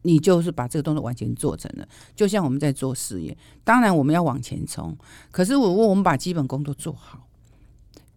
[0.00, 1.86] 你就是把这个动作完全做成了。
[2.16, 4.96] 就像我们在做事业，当然我们要往前冲，
[5.30, 7.26] 可是如果我们把基本功都做好，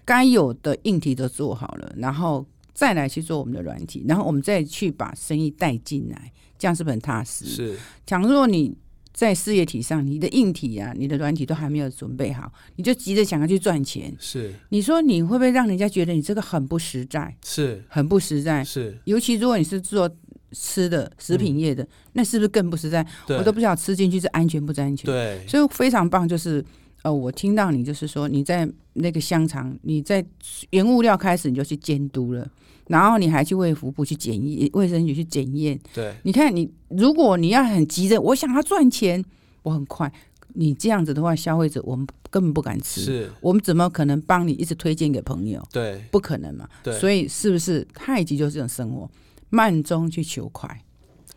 [0.06, 7.46] 该有的硬体都做好了，然后再来去做我们的软体，然后我们再去把生意带进来，这样是不是很踏实？
[7.46, 8.76] 是，倘若你
[9.14, 18.64] 在事业体上，你的硬体啊、你的软体都还没有准备好，你就急着想要去赚钱，是，你说你会不会让人家觉得你这个很不实在，是，很不实在？
[18.64, 20.10] 是，尤其如果你是做
[20.52, 23.06] 吃的食品业的，那是不是更不实在？
[23.30, 25.06] 我都不晓得吃进去是安全不安全。
[25.06, 26.64] 对，所以非常棒，就是
[27.04, 30.26] 呃，我听到你就是说你在那个香肠，你在
[30.72, 32.50] 原物料开始你就去监督了，
[32.88, 35.80] 然后你还去卫福部去检验，卫生局去检验。
[35.94, 39.24] 对，你看你，如果你要很急着，我想要赚钱，
[39.64, 40.12] 我很快，
[40.54, 43.02] 你这样子的话，消费者我们根本不敢吃。
[43.02, 45.62] 是，我们怎么可能帮你一直推荐给朋友？
[45.74, 46.68] 对，不可能嘛。
[46.82, 49.12] 对，所以是不是太极就是这种生活，
[49.50, 50.82] 慢中去求快？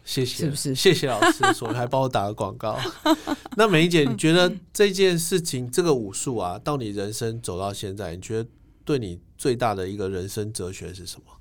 [0.07, 2.79] 谢谢，是不是谢谢老师说，还帮我打个广告。
[3.59, 8.49] 那美怡姐，你觉得这件事情，这个武术啊，到你人生走到现在，你觉得
[8.85, 11.33] 对你最大的一个人生哲学是什么？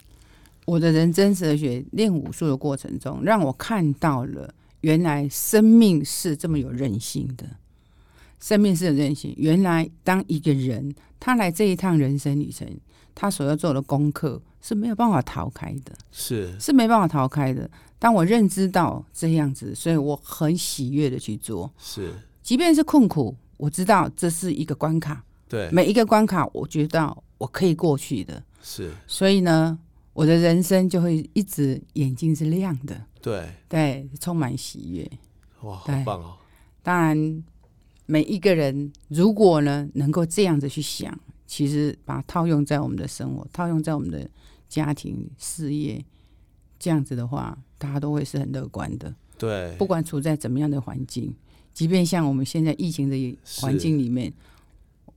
[0.65, 4.51] 我的人生哲学练武术的过程中，让我看到了
[4.81, 7.45] 原来生命是这么有韧性的。
[8.39, 9.33] 生命是有韧性。
[9.37, 12.67] 原来当一个人他来这一趟人生旅程，
[13.15, 16.59] 他所要做的功课是没有办法逃开的，是。
[16.59, 17.67] 是没办法逃开的。
[17.97, 22.13] 当我认知到这样子，所以我很喜悦的去做，是，
[22.43, 29.79] 即便是困苦，我知道这是一个关卡，对，每一个关卡我觉得我可以过去的，是，所以呢，
[30.13, 35.09] 我的人生就会一直眼睛是亮的，对，对，充满喜悦。
[35.61, 36.35] 哇，好棒哦！
[36.83, 37.43] 当然，
[38.05, 44.29] 每一个人如果呢能够这样子去想，其实把它套用在我们的生活，套用在我们的
[44.67, 46.03] 家庭、事业，
[46.79, 49.13] 这样子的话，大家都会是很乐观的。
[49.37, 51.33] 对，不管处在怎么样的环境，
[51.73, 54.33] 即便像我们现在疫情的环境里面，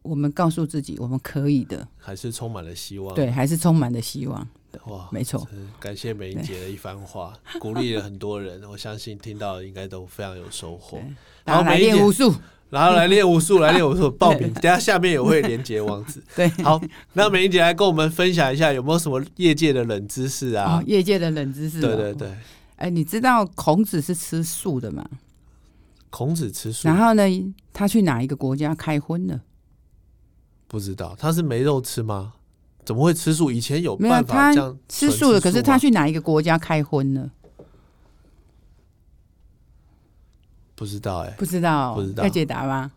[0.03, 3.15] 我们告诉自己我们可以的，还是充满了希望。
[3.15, 4.47] 对，还是充满了希望。
[4.87, 5.47] 哇，没错
[5.79, 8.63] 感谢美英姐的一番话， 鼓励了很多人。
[8.65, 10.99] 我相信听到应该都非常有收获
[11.45, 12.35] 然后来练武术，
[12.71, 16.23] 然后来练武术，来练武术， 报名，等下下面也会连接网址。
[16.37, 16.81] 对，好，
[17.13, 20.85] 那美英姐来跟我们分享一下，有没有什么业界的冷知识啊哦，？
[20.87, 22.15] 业界的冷知识、对对。
[22.15, 22.35] 对，
[22.77, 25.05] 哎，你知道孔子是吃素的吗？
[26.11, 29.43] 孔子吃素然，后呢，他去哪一个国家开荤了？
[30.67, 32.35] 不知道他是没肉吃吗？
[32.89, 33.51] 怎么会吃素？
[33.51, 37.31] 以前有办法他这样吃素的，可是他去哪一个国家开荤呢？
[40.75, 42.91] 不知道哎，不知道，不知道要解答吗？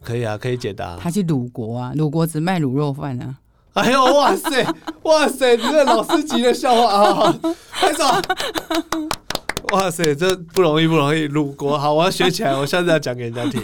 [0.00, 0.96] 可以啊，可以解答。
[0.96, 3.40] 他去鲁国啊，鲁国只卖卤肉饭啊。
[3.72, 4.64] 哎呦，哇塞，
[5.02, 7.14] 哇塞，你这老师级的笑话啊！
[7.14, 7.32] 好
[7.72, 8.04] 拍手。
[9.72, 11.26] 哇塞，这不容易，不容易。
[11.28, 13.62] 鲁国，好，我要学起来，我下次要讲给人家听。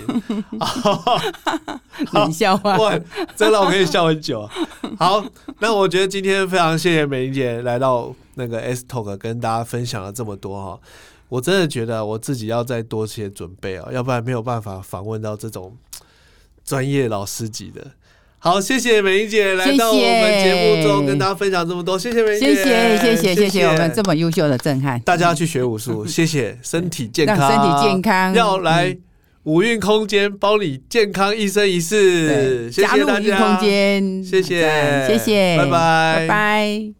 [2.12, 2.76] 冷笑话。
[2.78, 2.98] 哇，
[3.36, 4.50] 这让我可以笑很久啊。
[4.98, 5.24] 好，
[5.60, 10.80] 那我觉得今天非常谢谢美玲姐来到那个 S Talk 跟大家分享了这么多哈。
[11.28, 15.76] 我真的觉得我自己要再多些准备啊，要不然没有办法访问到这种
[16.64, 17.86] 专业老师级的。
[18.38, 23.48] 好，谢谢美英姐来到我们节目中跟大家分享这么多，谢谢美英姐，谢谢谢谢谢谢。
[23.50, 28.98] 谢我们这么优秀的震撼，大家要去学武术，谢谢，身体健康，让身体健康，要来嗯。
[29.44, 35.06] 五运空间帮你健康一生一世，谢加入一谢大家，空间，谢谢。
[35.06, 35.70] 谢谢，拜拜。
[35.70, 36.98] 拜拜。